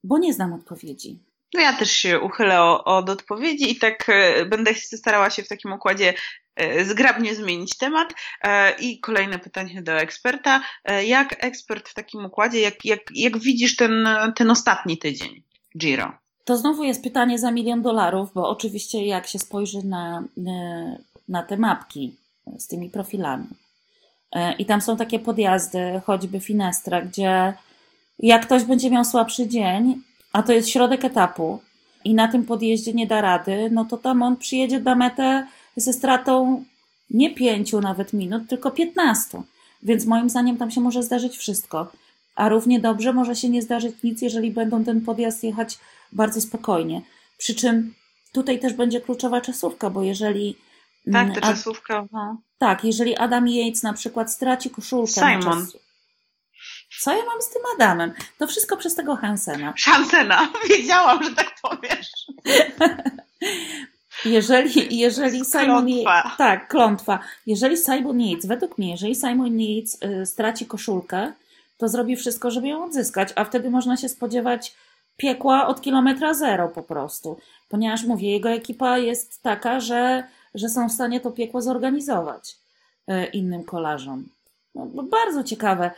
bo 0.04 0.18
nie 0.18 0.32
znam 0.32 0.52
odpowiedzi. 0.52 1.18
No 1.54 1.60
ja 1.60 1.72
też 1.72 1.90
się 1.90 2.20
uchylę 2.20 2.60
od 2.84 3.10
odpowiedzi 3.10 3.72
i 3.72 3.76
tak 3.76 4.08
y, 4.08 4.46
będę 4.46 4.74
starała 4.74 5.30
się 5.30 5.42
w 5.42 5.48
takim 5.48 5.72
układzie 5.72 6.14
zgrabnie 6.84 7.34
zmienić 7.34 7.76
temat. 7.76 8.14
I 8.78 9.00
kolejne 9.00 9.38
pytanie 9.38 9.82
do 9.82 9.92
eksperta. 9.92 10.62
Jak 11.06 11.44
ekspert 11.44 11.88
w 11.88 11.94
takim 11.94 12.24
układzie, 12.24 12.60
jak, 12.60 12.84
jak, 12.84 13.00
jak 13.14 13.38
widzisz 13.38 13.76
ten, 13.76 14.08
ten 14.36 14.50
ostatni 14.50 14.98
tydzień 14.98 15.42
Giro? 15.78 16.18
To 16.46 16.56
znowu 16.56 16.84
jest 16.84 17.02
pytanie 17.02 17.38
za 17.38 17.50
milion 17.50 17.82
dolarów, 17.82 18.30
bo 18.34 18.48
oczywiście 18.48 19.06
jak 19.06 19.26
się 19.26 19.38
spojrzy 19.38 19.82
na, 19.82 20.24
e, 20.46 20.98
na 21.28 21.42
te 21.42 21.56
mapki 21.56 22.16
z 22.58 22.66
tymi 22.66 22.90
profilami 22.90 23.46
e, 24.32 24.52
i 24.52 24.66
tam 24.66 24.80
są 24.80 24.96
takie 24.96 25.18
podjazdy, 25.18 26.00
choćby 26.04 26.40
Finestra, 26.40 27.02
gdzie 27.02 27.54
jak 28.18 28.46
ktoś 28.46 28.64
będzie 28.64 28.90
miał 28.90 29.04
słabszy 29.04 29.48
dzień, 29.48 30.02
a 30.32 30.42
to 30.42 30.52
jest 30.52 30.68
środek 30.68 31.04
etapu 31.04 31.58
i 32.04 32.14
na 32.14 32.28
tym 32.28 32.44
podjeździe 32.44 32.92
nie 32.92 33.06
da 33.06 33.20
rady, 33.20 33.70
no 33.72 33.84
to 33.84 33.96
tam 33.96 34.22
on 34.22 34.36
przyjedzie 34.36 34.80
na 34.80 34.94
metę 34.94 35.46
ze 35.76 35.92
stratą 35.92 36.64
nie 37.10 37.34
pięciu 37.34 37.80
nawet 37.80 38.12
minut, 38.12 38.48
tylko 38.48 38.70
piętnastu. 38.70 39.42
Więc 39.82 40.06
moim 40.06 40.30
zdaniem 40.30 40.56
tam 40.56 40.70
się 40.70 40.80
może 40.80 41.02
zdarzyć 41.02 41.36
wszystko. 41.36 41.92
A 42.36 42.48
równie 42.48 42.80
dobrze 42.80 43.12
może 43.12 43.36
się 43.36 43.48
nie 43.48 43.62
zdarzyć 43.62 43.94
nic, 44.04 44.22
jeżeli 44.22 44.50
będą 44.50 44.84
ten 44.84 45.00
podjazd 45.00 45.44
jechać 45.44 45.78
bardzo 46.12 46.40
spokojnie. 46.40 47.02
Przy 47.38 47.54
czym 47.54 47.94
tutaj 48.32 48.60
też 48.60 48.72
będzie 48.72 49.00
kluczowa 49.00 49.40
czasówka, 49.40 49.90
bo 49.90 50.02
jeżeli. 50.02 50.56
Tak, 51.12 51.34
ta 51.34 51.40
czasówka. 51.40 52.06
No. 52.12 52.36
Tak, 52.58 52.84
jeżeli 52.84 53.16
Adam 53.16 53.48
Yates 53.48 53.82
na 53.82 53.92
przykład 53.92 54.32
straci 54.32 54.70
koszulkę. 54.70 55.12
Simon. 55.12 55.66
Czas... 55.66 55.76
Co 57.00 57.12
ja 57.12 57.24
mam 57.24 57.42
z 57.42 57.48
tym 57.48 57.62
Adamem? 57.74 58.12
To 58.38 58.46
wszystko 58.46 58.76
przez 58.76 58.94
tego 58.94 59.16
Hansena. 59.16 59.74
Hansena, 59.84 60.48
wiedziałam, 60.70 61.22
że 61.22 61.34
tak 61.34 61.54
powiesz. 61.62 62.10
Jeżeli, 64.24 64.98
jeżeli 64.98 65.44
Simon 65.44 65.88
Yates, 65.88 66.32
tak, 66.38 66.68
klątwa. 66.68 67.18
Jeżeli 67.46 67.76
Simon 67.76 68.20
Yates, 68.20 68.46
według 68.46 68.78
mnie, 68.78 68.90
jeżeli 68.90 69.14
Simon 69.14 69.60
Yates 69.60 69.98
y, 70.02 70.26
straci 70.26 70.66
koszulkę, 70.66 71.32
to 71.78 71.88
zrobi 71.88 72.16
wszystko, 72.16 72.50
żeby 72.50 72.68
ją 72.68 72.84
odzyskać, 72.84 73.28
a 73.36 73.44
wtedy 73.44 73.70
można 73.70 73.96
się 73.96 74.08
spodziewać 74.08 74.74
piekła 75.16 75.66
od 75.66 75.80
kilometra 75.80 76.34
zero 76.34 76.68
po 76.68 76.82
prostu. 76.82 77.38
Ponieważ 77.68 78.04
mówię, 78.04 78.30
jego 78.30 78.50
ekipa 78.50 78.98
jest 78.98 79.42
taka, 79.42 79.80
że, 79.80 80.24
że 80.54 80.68
są 80.68 80.88
w 80.88 80.92
stanie 80.92 81.20
to 81.20 81.30
piekło 81.30 81.62
zorganizować 81.62 82.56
e, 83.06 83.26
innym 83.26 83.64
kolarzom. 83.64 84.28
No, 84.74 85.02
bardzo 85.02 85.44
ciekawe. 85.44 85.90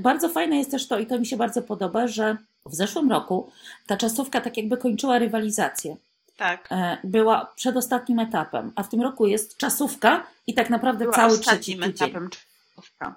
Bardzo 0.00 0.28
fajne 0.28 0.56
jest 0.56 0.70
też 0.70 0.88
to, 0.88 0.98
i 0.98 1.06
to 1.06 1.18
mi 1.18 1.26
się 1.26 1.36
bardzo 1.36 1.62
podoba, 1.62 2.06
że 2.06 2.36
w 2.66 2.74
zeszłym 2.74 3.10
roku 3.10 3.50
ta 3.86 3.96
czasówka 3.96 4.40
tak 4.40 4.56
jakby 4.56 4.76
kończyła 4.76 5.18
rywalizację. 5.18 5.96
Tak. 6.36 6.68
E, 6.70 6.98
była 7.04 7.52
przedostatnim 7.56 8.18
etapem, 8.18 8.72
a 8.76 8.82
w 8.82 8.88
tym 8.88 9.02
roku 9.02 9.26
jest 9.26 9.56
czasówka 9.56 10.26
i 10.46 10.54
tak 10.54 10.70
naprawdę 10.70 11.04
była 11.04 11.16
cały 11.16 11.38
trzeci 11.38 11.76
tydzień. 11.76 11.90
etapem 11.90 12.30
czasówka. 12.30 13.16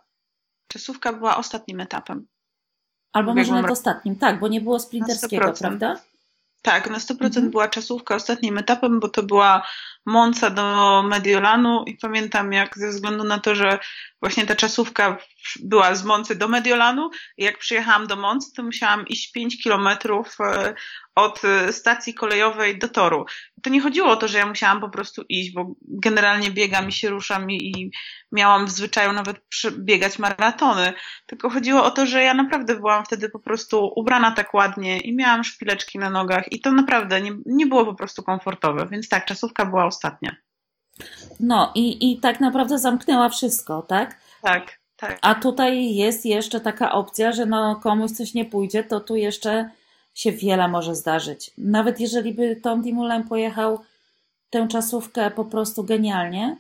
Czasówka 0.67 1.13
była 1.13 1.37
ostatnim 1.37 1.79
etapem. 1.79 2.27
Albo 3.13 3.35
może 3.35 3.53
nawet 3.53 3.71
ostatnim, 3.71 4.15
tak, 4.15 4.39
bo 4.39 4.47
nie 4.47 4.61
było 4.61 4.79
sprinterskiego, 4.79 5.53
prawda? 5.59 5.99
Tak, 6.61 6.89
na 6.89 6.97
100% 6.97 7.25
mhm. 7.25 7.51
była 7.51 7.67
czasówka 7.67 8.15
ostatnim 8.15 8.57
etapem, 8.57 8.99
bo 8.99 9.09
to 9.09 9.23
była 9.23 9.63
Monza 10.05 10.49
do 10.49 11.03
Mediolanu 11.03 11.83
i 11.87 11.97
pamiętam 11.97 12.53
jak 12.53 12.77
ze 12.77 12.89
względu 12.89 13.23
na 13.23 13.39
to, 13.39 13.55
że 13.55 13.79
właśnie 14.21 14.45
ta 14.45 14.55
czasówka 14.55 15.17
była 15.59 15.95
z 15.95 16.03
Moncy 16.03 16.35
do 16.35 16.47
Mediolanu 16.47 17.09
jak 17.37 17.57
przyjechałam 17.57 18.07
do 18.07 18.15
Moncy, 18.15 18.53
to 18.55 18.63
musiałam 18.63 19.07
iść 19.07 19.31
5 19.31 19.63
kilometrów 19.63 20.37
e, 20.39 20.73
od 21.15 21.45
e, 21.45 21.73
stacji 21.73 22.13
kolejowej 22.13 22.79
do 22.79 22.89
toru. 22.89 23.25
To 23.63 23.69
nie 23.69 23.81
chodziło 23.81 24.09
o 24.09 24.15
to, 24.15 24.27
że 24.27 24.37
ja 24.37 24.45
musiałam 24.45 24.81
po 24.81 24.89
prostu 24.89 25.23
iść, 25.29 25.53
bo 25.53 25.75
generalnie 25.81 26.51
biegam 26.51 26.89
i 26.89 26.91
się 26.91 27.09
ruszam 27.09 27.51
i, 27.51 27.55
i 27.55 27.91
miałam 28.31 28.65
w 28.65 28.71
zwyczaju 28.71 29.13
nawet 29.13 29.41
biegać 29.71 30.19
maratony, 30.19 30.93
tylko 31.25 31.49
chodziło 31.49 31.83
o 31.83 31.91
to, 31.91 32.05
że 32.05 32.23
ja 32.23 32.33
naprawdę 32.33 32.75
byłam 32.75 33.05
wtedy 33.05 33.29
po 33.29 33.39
prostu 33.39 33.91
ubrana 33.95 34.31
tak 34.31 34.53
ładnie 34.53 34.99
i 34.99 35.15
miałam 35.15 35.43
szpileczki 35.43 35.99
na 35.99 36.09
nogach 36.09 36.51
i 36.51 36.61
to 36.61 36.71
naprawdę 36.71 37.21
nie, 37.21 37.31
nie 37.45 37.65
było 37.65 37.85
po 37.85 37.95
prostu 37.95 38.23
komfortowe, 38.23 38.87
więc 38.91 39.09
tak, 39.09 39.25
czasówka 39.25 39.65
była 39.65 39.85
ostatnia. 39.91 40.35
No 41.39 41.71
i, 41.75 42.11
i 42.11 42.19
tak 42.19 42.39
naprawdę 42.39 42.79
zamknęła 42.79 43.29
wszystko, 43.29 43.81
tak? 43.81 44.17
Tak, 44.41 44.79
tak. 44.97 45.19
A 45.21 45.35
tutaj 45.35 45.95
jest 45.95 46.25
jeszcze 46.25 46.59
taka 46.59 46.91
opcja, 46.91 47.31
że 47.31 47.45
no 47.45 47.75
komuś 47.75 48.11
coś 48.11 48.33
nie 48.33 48.45
pójdzie, 48.45 48.83
to 48.83 48.99
tu 48.99 49.15
jeszcze 49.15 49.69
się 50.13 50.31
wiele 50.31 50.67
może 50.67 50.95
zdarzyć. 50.95 51.51
Nawet 51.57 51.99
jeżeli 51.99 52.33
by 52.33 52.55
Tom 52.55 52.81
Dumoulin 52.81 53.23
pojechał 53.23 53.79
tę 54.49 54.67
czasówkę 54.67 55.31
po 55.31 55.45
prostu 55.45 55.83
genialnie, 55.83 56.57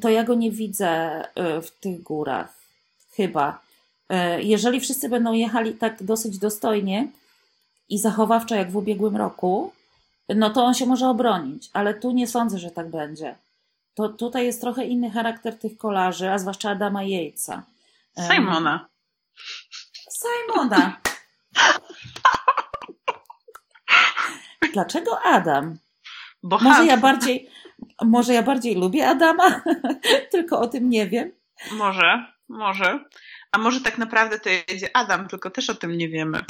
to 0.00 0.08
ja 0.08 0.24
go 0.24 0.34
nie 0.34 0.50
widzę 0.50 1.22
y, 1.58 1.62
w 1.62 1.70
tych 1.70 2.02
górach. 2.02 2.54
Chyba. 3.10 3.60
Y, 4.12 4.42
jeżeli 4.42 4.80
wszyscy 4.80 5.08
będą 5.08 5.32
jechali 5.32 5.74
tak 5.74 6.02
dosyć 6.02 6.38
dostojnie 6.38 7.08
i 7.88 7.98
zachowawczo 7.98 8.54
jak 8.54 8.70
w 8.70 8.76
ubiegłym 8.76 9.16
roku, 9.16 9.72
no 10.28 10.50
to 10.50 10.64
on 10.64 10.74
się 10.74 10.86
może 10.86 11.08
obronić, 11.08 11.70
ale 11.72 11.94
tu 11.94 12.10
nie 12.10 12.26
sądzę, 12.26 12.58
że 12.58 12.70
tak 12.70 12.90
będzie. 12.90 13.36
To 13.94 14.08
tutaj 14.08 14.46
jest 14.46 14.60
trochę 14.60 14.84
inny 14.84 15.10
charakter 15.10 15.58
tych 15.58 15.78
kolarzy, 15.78 16.30
a 16.30 16.38
zwłaszcza 16.38 16.70
Adama 16.70 17.02
Jejca. 17.02 17.62
Simona. 18.32 18.88
Simona. 20.20 21.00
Dlaczego 24.72 25.22
Adam? 25.22 25.78
Bo 26.42 26.58
może 26.58 26.86
ja 26.86 26.96
bardziej, 26.96 27.50
może 28.02 28.34
ja 28.34 28.42
bardziej 28.42 28.74
lubię 28.74 29.08
Adama, 29.08 29.62
tylko 30.32 30.60
o 30.60 30.66
tym 30.66 30.88
nie 30.88 31.06
wiem. 31.08 31.32
Może, 31.72 32.26
może. 32.48 33.04
A 33.52 33.58
może 33.58 33.80
tak 33.80 33.98
naprawdę 33.98 34.40
to 34.40 34.48
jedzie 34.48 34.96
Adam, 34.96 35.28
tylko 35.28 35.50
też 35.50 35.70
o 35.70 35.74
tym 35.74 35.98
nie 35.98 36.08
wiemy. 36.08 36.44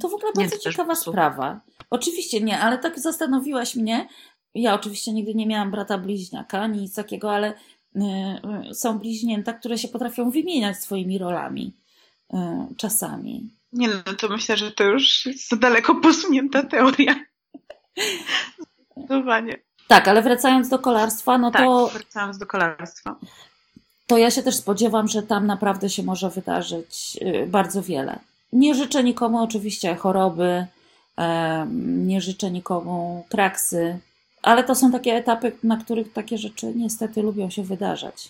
To 0.00 0.08
w 0.08 0.14
ogóle 0.14 0.32
bardzo 0.36 0.58
ciekawa 0.58 0.94
sprawa. 0.94 1.60
Oczywiście 1.90 2.40
nie, 2.40 2.58
ale 2.58 2.78
tak 2.78 2.98
zastanowiłaś 2.98 3.76
mnie. 3.76 4.08
Ja 4.54 4.74
oczywiście 4.74 5.12
nigdy 5.12 5.34
nie 5.34 5.46
miałam 5.46 5.70
brata 5.70 5.98
bliźniaka, 5.98 6.66
nic 6.66 6.94
takiego, 6.94 7.32
ale 7.32 7.52
y, 7.52 8.00
y, 8.70 8.74
są 8.74 8.98
bliźnięta, 8.98 9.52
które 9.52 9.78
się 9.78 9.88
potrafią 9.88 10.30
wymieniać 10.30 10.76
swoimi 10.76 11.18
rolami 11.18 11.72
y, 12.34 12.36
czasami. 12.76 13.50
Nie 13.72 13.88
no, 13.88 14.14
to 14.18 14.28
myślę, 14.28 14.56
że 14.56 14.72
to 14.72 14.84
już 14.84 15.26
jest 15.26 15.48
za 15.48 15.56
daleko 15.56 15.94
posunięta 15.94 16.62
teoria. 16.62 17.14
Zdecydowanie. 18.96 19.58
Tak, 19.88 20.08
ale 20.08 20.22
wracając 20.22 20.68
do 20.68 20.78
kolarstwa, 20.78 21.38
no 21.38 21.50
tak, 21.50 21.62
to. 21.62 21.88
Wracając 21.88 22.38
do 22.38 22.46
kolarstwa. 22.46 23.16
To 24.06 24.18
ja 24.18 24.30
się 24.30 24.42
też 24.42 24.54
spodziewam, 24.54 25.08
że 25.08 25.22
tam 25.22 25.46
naprawdę 25.46 25.88
się 25.88 26.02
może 26.02 26.30
wydarzyć 26.30 27.18
bardzo 27.46 27.82
wiele. 27.82 28.18
Nie 28.52 28.74
życzę 28.74 29.04
nikomu 29.04 29.42
oczywiście 29.42 29.94
choroby, 29.94 30.66
nie 31.76 32.20
życzę 32.20 32.50
nikomu 32.50 33.26
kraksy, 33.28 33.98
ale 34.42 34.64
to 34.64 34.74
są 34.74 34.92
takie 34.92 35.12
etapy, 35.12 35.52
na 35.62 35.76
których 35.76 36.12
takie 36.12 36.38
rzeczy 36.38 36.72
niestety 36.76 37.22
lubią 37.22 37.50
się 37.50 37.62
wydarzać. 37.62 38.28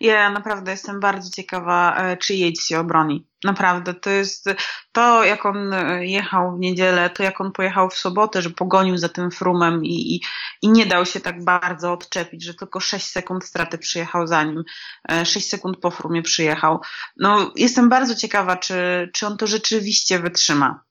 Ja 0.00 0.30
naprawdę 0.30 0.70
jestem 0.70 1.00
bardzo 1.00 1.30
ciekawa, 1.30 1.96
e, 1.96 2.16
czy 2.16 2.34
jedzie 2.34 2.62
się 2.62 2.80
obroni. 2.80 3.26
Naprawdę, 3.44 3.94
to 3.94 4.10
jest 4.10 4.48
to, 4.92 5.24
jak 5.24 5.46
on 5.46 5.72
e, 5.72 6.06
jechał 6.06 6.56
w 6.56 6.60
niedzielę, 6.60 7.10
to 7.10 7.22
jak 7.22 7.40
on 7.40 7.52
pojechał 7.52 7.90
w 7.90 7.94
sobotę, 7.94 8.42
że 8.42 8.50
pogonił 8.50 8.96
za 8.96 9.08
tym 9.08 9.30
frumem 9.30 9.84
i, 9.84 10.14
i, 10.14 10.20
i 10.62 10.68
nie 10.68 10.86
dał 10.86 11.06
się 11.06 11.20
tak 11.20 11.44
bardzo 11.44 11.92
odczepić, 11.92 12.44
że 12.44 12.54
tylko 12.54 12.80
6 12.80 13.06
sekund 13.06 13.44
straty 13.44 13.78
przyjechał 13.78 14.26
za 14.26 14.44
nim, 14.44 14.64
6 15.24 15.36
e, 15.36 15.40
sekund 15.40 15.76
po 15.78 15.90
frumie 15.90 16.22
przyjechał. 16.22 16.80
No, 17.16 17.52
jestem 17.56 17.88
bardzo 17.88 18.14
ciekawa, 18.14 18.56
czy, 18.56 19.10
czy 19.14 19.26
on 19.26 19.36
to 19.36 19.46
rzeczywiście 19.46 20.18
wytrzyma 20.18 20.84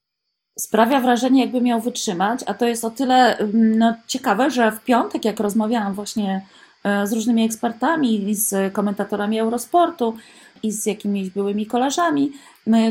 sprawia 0.59 0.99
wrażenie, 0.99 1.41
jakby 1.41 1.61
miał 1.61 1.81
wytrzymać, 1.81 2.39
a 2.45 2.53
to 2.53 2.65
jest 2.65 2.85
o 2.85 2.89
tyle 2.89 3.37
mm, 3.37 3.77
no, 3.77 3.93
ciekawe, 4.07 4.51
że 4.51 4.71
w 4.71 4.83
piątek, 4.83 5.25
jak 5.25 5.39
rozmawiałam 5.39 5.93
właśnie 5.93 6.45
e, 6.83 7.07
z 7.07 7.13
różnymi 7.13 7.45
ekspertami, 7.45 8.35
z 8.35 8.73
komentatorami 8.73 9.39
Eurosportu 9.39 10.15
i 10.63 10.71
z 10.71 10.85
jakimiś 10.85 11.29
byłymi 11.29 11.65
kolarzami, 11.65 12.31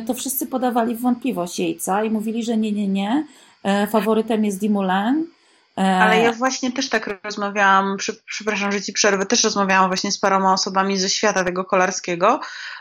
to 0.06 0.14
wszyscy 0.14 0.46
podawali 0.46 0.94
wątpliwość 0.94 1.58
Jejca 1.58 2.04
i 2.04 2.10
mówili, 2.10 2.44
że 2.44 2.56
nie, 2.56 2.72
nie, 2.72 2.88
nie, 2.88 3.24
e, 3.62 3.86
faworytem 3.86 4.44
jest 4.44 4.60
Dimulen, 4.60 5.26
Ale 5.76 6.18
ja 6.18 6.32
właśnie 6.32 6.72
też 6.72 6.88
tak 6.88 7.20
rozmawiałam, 7.24 7.96
przepraszam, 8.26 8.72
że 8.72 8.82
ci 8.82 8.92
przerwę, 8.92 9.26
też 9.26 9.44
rozmawiałam 9.44 9.90
właśnie 9.90 10.12
z 10.12 10.18
paroma 10.18 10.52
osobami 10.52 10.98
ze 10.98 11.10
świata 11.10 11.44
tego 11.44 11.64
kolarskiego 11.64 12.40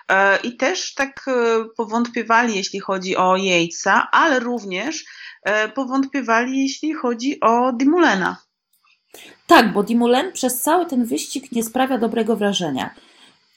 e, 0.09 0.37
i 0.37 0.57
też 0.57 0.93
tak 0.93 1.25
e, 1.27 1.65
powątpiewali, 1.77 2.55
jeśli 2.55 2.79
chodzi 2.79 3.17
o 3.17 3.35
Yatesa, 3.37 4.07
ale 4.11 4.39
również 4.39 5.05
powątpiewali, 5.75 6.63
jeśli 6.63 6.93
chodzi 6.93 7.39
o 7.39 7.71
Dimulena. 7.73 8.37
Tak, 9.47 9.73
bo 9.73 9.83
Dimulen 9.83 10.31
przez 10.31 10.61
cały 10.61 10.85
ten 10.85 11.05
wyścig 11.05 11.51
nie 11.51 11.63
sprawia 11.63 11.97
dobrego 11.97 12.35
wrażenia. 12.35 12.89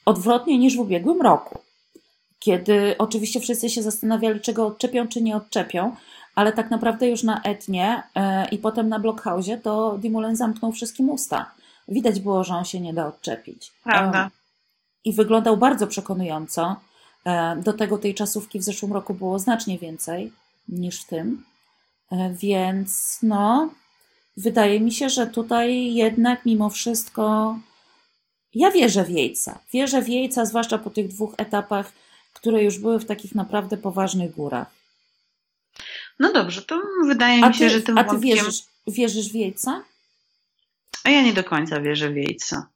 Odwrotnie 0.05 0.57
niż 0.57 0.75
w 0.75 0.79
ubiegłym 0.79 1.21
roku. 1.21 1.59
Kiedy 2.39 2.95
oczywiście 2.97 3.39
wszyscy 3.39 3.69
się 3.69 3.81
zastanawiali, 3.83 4.41
czego 4.41 4.67
odczepią, 4.67 5.07
czy 5.07 5.21
nie 5.21 5.35
odczepią, 5.35 5.95
ale 6.35 6.53
tak 6.53 6.71
naprawdę 6.71 7.07
już 7.09 7.23
na 7.23 7.41
Etnie 7.41 8.03
yy, 8.15 8.21
i 8.51 8.57
potem 8.57 8.89
na 8.89 8.99
Blockhausie 8.99 9.57
to 9.57 9.97
Dimulen 9.97 10.35
zamknął 10.35 10.71
wszystkim 10.71 11.09
usta. 11.09 11.51
Widać 11.87 12.19
było, 12.19 12.43
że 12.43 12.53
on 12.53 12.65
się 12.65 12.79
nie 12.79 12.93
da 12.93 13.07
odczepić. 13.07 13.71
Prawda. 13.83 14.23
Yy, 14.23 14.29
I 15.05 15.13
wyglądał 15.13 15.57
bardzo 15.57 15.87
przekonująco. 15.87 16.75
Yy, 17.25 17.63
do 17.63 17.73
tego 17.73 17.97
tej 17.97 18.13
czasówki 18.13 18.59
w 18.59 18.63
zeszłym 18.63 18.93
roku 18.93 19.13
było 19.13 19.39
znacznie 19.39 19.77
więcej 19.77 20.31
niż 20.69 21.01
w 21.01 21.07
tym. 21.07 21.43
Więc 22.31 23.19
no, 23.23 23.69
wydaje 24.37 24.79
mi 24.79 24.91
się, 24.91 25.09
że 25.09 25.27
tutaj 25.27 25.93
jednak 25.93 26.45
mimo 26.45 26.69
wszystko 26.69 27.55
ja 28.55 28.71
wierzę 28.71 29.03
w 29.03 29.09
Jejca. 29.09 29.59
Wierzę 29.73 30.01
w 30.01 30.09
Jejca, 30.09 30.45
zwłaszcza 30.45 30.77
po 30.77 30.89
tych 30.89 31.07
dwóch 31.07 31.33
etapach, 31.37 31.91
które 32.33 32.63
już 32.63 32.79
były 32.79 32.99
w 32.99 33.05
takich 33.05 33.35
naprawdę 33.35 33.77
poważnych 33.77 34.35
górach. 34.35 34.74
No 36.19 36.33
dobrze, 36.33 36.61
to 36.61 36.81
wydaje 37.05 37.47
mi 37.47 37.53
się, 37.53 37.69
że 37.69 37.81
tym 37.81 37.97
A 37.97 38.03
ty 38.03 38.09
wątkiem... 38.09 38.35
wierzysz, 38.35 38.63
wierzysz 38.87 39.31
w 39.31 39.35
Jejca? 39.35 39.83
A 41.03 41.09
ja 41.09 41.21
nie 41.21 41.33
do 41.33 41.43
końca 41.43 41.81
wierzę 41.81 42.09
w 42.09 42.15
Jejca. 42.15 42.67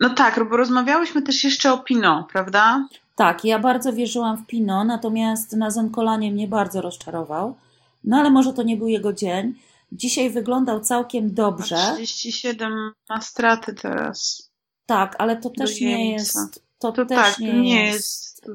No 0.00 0.10
tak, 0.10 0.48
bo 0.48 0.56
rozmawiałyśmy 0.56 1.22
też 1.22 1.44
jeszcze 1.44 1.72
o 1.72 1.78
Pino, 1.78 2.28
prawda? 2.32 2.88
Tak, 3.16 3.44
ja 3.44 3.58
bardzo 3.58 3.92
wierzyłam 3.92 4.36
w 4.36 4.46
Pino, 4.46 4.84
natomiast 4.84 5.52
na 5.52 5.70
Zonkolanie 5.70 6.32
mnie 6.32 6.48
bardzo 6.48 6.80
rozczarował. 6.80 7.56
No 8.04 8.16
ale 8.16 8.30
może 8.30 8.52
to 8.52 8.62
nie 8.62 8.76
był 8.76 8.88
jego 8.88 9.12
dzień. 9.12 9.54
Dzisiaj 9.92 10.30
wyglądał 10.30 10.80
całkiem 10.80 11.34
dobrze. 11.34 11.76
A 11.76 11.94
37 11.94 12.92
ma 13.08 13.20
straty 13.20 13.74
teraz. 13.74 14.50
Tak, 14.86 15.16
ale 15.18 15.36
to 15.36 15.50
też 15.50 15.80
nie 15.80 16.12
jest. 16.12 16.62
To, 16.78 16.92
to 16.92 17.06
też 17.06 17.18
tak, 17.18 17.38
nie, 17.38 17.52
nie 17.52 17.84
jest, 17.86 17.96
jest 17.96 18.46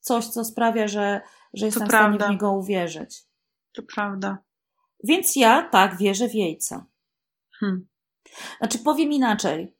coś, 0.00 0.26
co 0.26 0.44
sprawia, 0.44 0.88
że, 0.88 1.20
że 1.54 1.66
jestem 1.66 1.86
w 1.86 1.90
stanie 1.90 2.18
w 2.18 2.30
niego 2.30 2.52
uwierzyć. 2.52 3.22
To 3.72 3.82
prawda. 3.94 4.38
Więc 5.04 5.36
ja 5.36 5.62
tak 5.62 5.96
wierzę 5.96 6.28
w 6.28 6.34
jejca. 6.34 6.86
Hmm. 7.50 7.86
Znaczy, 8.58 8.78
powiem 8.78 9.12
inaczej. 9.12 9.74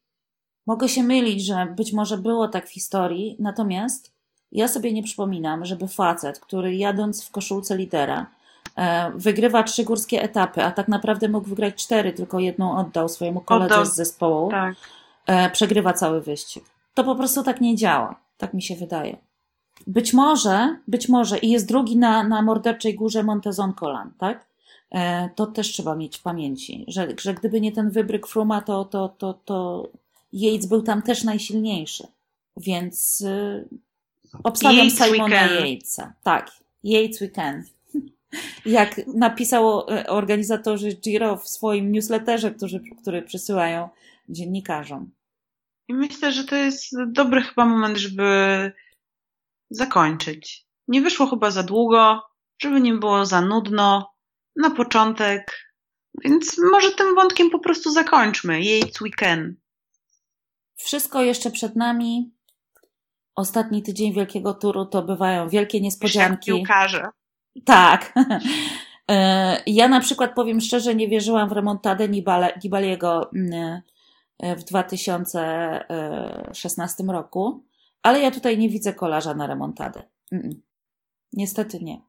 Mogę 0.66 0.88
się 0.88 1.02
mylić, 1.02 1.44
że 1.44 1.66
być 1.76 1.92
może 1.92 2.18
było 2.18 2.48
tak 2.48 2.68
w 2.68 2.72
historii, 2.72 3.36
natomiast 3.38 4.12
ja 4.52 4.68
sobie 4.68 4.92
nie 4.92 5.02
przypominam, 5.02 5.64
żeby 5.64 5.88
facet, 5.88 6.40
który 6.40 6.76
jadąc 6.76 7.24
w 7.24 7.30
koszulce 7.30 7.76
lidera, 7.76 8.30
E, 8.76 9.10
wygrywa 9.14 9.62
trzy 9.62 9.84
górskie 9.84 10.22
etapy, 10.22 10.64
a 10.64 10.70
tak 10.70 10.88
naprawdę 10.88 11.28
mógł 11.28 11.48
wygrać 11.48 11.74
cztery, 11.74 12.12
tylko 12.12 12.38
jedną 12.38 12.76
oddał 12.76 13.08
swojemu 13.08 13.40
koledze 13.40 13.74
oddał. 13.74 13.86
z 13.86 13.94
zespołu, 13.94 14.50
tak. 14.50 14.74
E, 15.26 15.50
przegrywa 15.50 15.92
cały 15.92 16.20
wyścig. 16.20 16.64
To 16.94 17.04
po 17.04 17.14
prostu 17.14 17.42
tak 17.42 17.60
nie 17.60 17.76
działa. 17.76 18.20
Tak 18.36 18.54
mi 18.54 18.62
się 18.62 18.76
wydaje. 18.76 19.16
Być 19.86 20.12
może, 20.12 20.76
być 20.88 21.08
może 21.08 21.38
i 21.38 21.50
jest 21.50 21.68
drugi 21.68 21.96
na, 21.96 22.28
na 22.28 22.42
morderczej 22.42 22.94
górze 22.94 23.22
Montezon 23.22 23.72
Colan, 23.72 24.10
tak? 24.18 24.46
E, 24.90 25.28
to 25.34 25.46
też 25.46 25.68
trzeba 25.68 25.96
mieć 25.96 26.18
w 26.18 26.22
pamięci, 26.22 26.84
że, 26.88 27.08
że 27.20 27.34
gdyby 27.34 27.60
nie 27.60 27.72
ten 27.72 27.90
wybryk 27.90 28.26
Fruma, 28.26 28.60
to, 28.60 28.84
to, 28.84 29.08
to, 29.08 29.34
to 29.44 29.88
Yates 30.32 30.66
był 30.66 30.82
tam 30.82 31.02
też 31.02 31.24
najsilniejszy. 31.24 32.06
Więc 32.56 33.20
y, 33.20 33.68
obstawiam 34.42 34.90
Simona 34.90 35.48
Yatesa. 35.48 36.12
Tak, 36.22 36.50
Yates 36.84 37.20
Weekend 37.20 37.66
jak 38.66 39.06
napisało 39.06 39.98
e, 39.98 40.06
organizatorzy 40.06 40.92
Giro 40.92 41.36
w 41.36 41.48
swoim 41.48 41.92
newsletterze, 41.92 42.50
który, 42.50 42.80
który 43.02 43.22
przysyłają 43.22 43.88
dziennikarzom. 44.28 45.10
I 45.88 45.94
myślę, 45.94 46.32
że 46.32 46.44
to 46.44 46.56
jest 46.56 46.94
dobry 47.06 47.42
chyba 47.42 47.66
moment, 47.66 47.98
żeby 47.98 48.22
zakończyć. 49.74 50.66
Nie 50.88 51.00
wyszło 51.00 51.26
chyba 51.26 51.50
za 51.50 51.62
długo, 51.62 52.22
żeby 52.58 52.80
nie 52.80 52.94
było 52.94 53.26
za 53.26 53.40
nudno. 53.40 54.12
Na 54.56 54.70
początek. 54.70 55.58
Więc 56.24 56.56
może 56.72 56.90
tym 56.90 57.14
wątkiem 57.14 57.50
po 57.50 57.58
prostu 57.58 57.90
zakończmy. 57.90 58.62
Yates 58.62 59.00
Weekend. 59.00 59.56
Wszystko 60.76 61.22
jeszcze 61.22 61.50
przed 61.50 61.76
nami. 61.76 62.34
Ostatni 63.34 63.82
tydzień 63.82 64.14
wielkiego 64.14 64.54
turu 64.54 64.86
to 64.86 65.02
bywają 65.02 65.48
wielkie 65.48 65.80
niespodzianki. 65.80 66.52
Piłkarze. 66.52 67.08
Tak. 67.64 68.12
E, 69.10 69.62
ja 69.66 69.88
na 69.88 70.00
przykład 70.00 70.34
powiem 70.34 70.60
szczerze, 70.60 70.94
nie 70.94 71.08
wierzyłam 71.08 71.48
w 71.48 71.52
remontadę 71.52 72.08
Nibaliego 72.64 73.30
mm, 73.32 73.80
e, 74.38 74.56
w 74.56 74.64
2016 74.64 77.04
roku, 77.08 77.64
ale 78.02 78.20
ja 78.20 78.30
tutaj 78.30 78.58
nie 78.58 78.68
widzę 78.68 78.92
kolarza 78.94 79.34
na 79.34 79.46
remontadę. 79.46 80.02
Niestety 81.32 81.80
nie. 81.80 82.00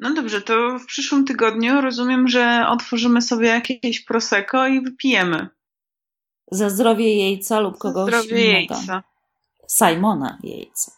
No 0.00 0.14
dobrze, 0.14 0.40
to 0.42 0.78
w 0.78 0.86
przyszłym 0.86 1.24
tygodniu 1.24 1.80
rozumiem, 1.80 2.28
że 2.28 2.64
otworzymy 2.68 3.22
sobie 3.22 3.48
jakieś 3.48 4.04
prosecco 4.04 4.66
i 4.66 4.80
wypijemy. 4.80 5.48
Za 6.52 6.70
zdrowie 6.70 7.16
jejca 7.16 7.60
lub 7.60 7.78
kogoś 7.78 8.10
Za 8.12 8.22
zdrowie 8.22 8.44
innego. 8.60 8.74
jejca. 8.74 9.02
Simona 9.68 10.38
jejca. 10.42 10.92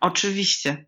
Oczywiście. 0.00 0.86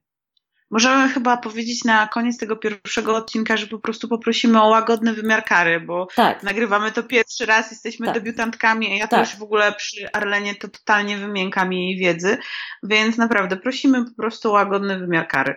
Możemy 0.72 1.08
chyba 1.08 1.36
powiedzieć 1.36 1.84
na 1.84 2.08
koniec 2.08 2.38
tego 2.38 2.56
pierwszego 2.56 3.16
odcinka, 3.16 3.56
że 3.56 3.66
po 3.66 3.78
prostu 3.78 4.08
poprosimy 4.08 4.62
o 4.62 4.68
łagodny 4.68 5.12
wymiar 5.12 5.44
kary, 5.44 5.80
bo 5.80 6.06
tak. 6.16 6.42
nagrywamy 6.42 6.92
to 6.92 7.02
pierwszy 7.02 7.46
raz, 7.46 7.70
jesteśmy 7.70 8.06
tak. 8.06 8.14
debiutantkami, 8.14 8.92
a 8.92 8.94
ja 8.94 9.08
tak. 9.08 9.20
też 9.20 9.38
w 9.38 9.42
ogóle 9.42 9.72
przy 9.72 10.12
Arlenie 10.12 10.54
to 10.54 10.68
totalnie 10.68 11.16
wymiękam 11.16 11.72
jej 11.72 11.96
wiedzy, 11.96 12.38
więc 12.82 13.16
naprawdę 13.16 13.56
prosimy 13.56 14.04
po 14.04 14.14
prostu 14.14 14.48
o 14.48 14.52
łagodny 14.52 14.98
wymiar 14.98 15.28
kary. 15.28 15.56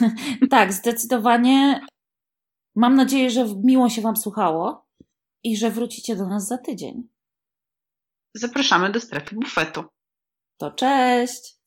tak, 0.50 0.72
zdecydowanie. 0.72 1.80
Mam 2.76 2.94
nadzieję, 2.94 3.30
że 3.30 3.46
miło 3.64 3.88
się 3.88 4.02
Wam 4.02 4.16
słuchało 4.16 4.86
i 5.44 5.56
że 5.56 5.70
wrócicie 5.70 6.16
do 6.16 6.26
nas 6.26 6.46
za 6.46 6.58
tydzień. 6.58 7.08
Zapraszamy 8.34 8.92
do 8.92 9.00
strefy 9.00 9.34
bufetu. 9.34 9.84
To 10.58 10.70
cześć! 10.70 11.59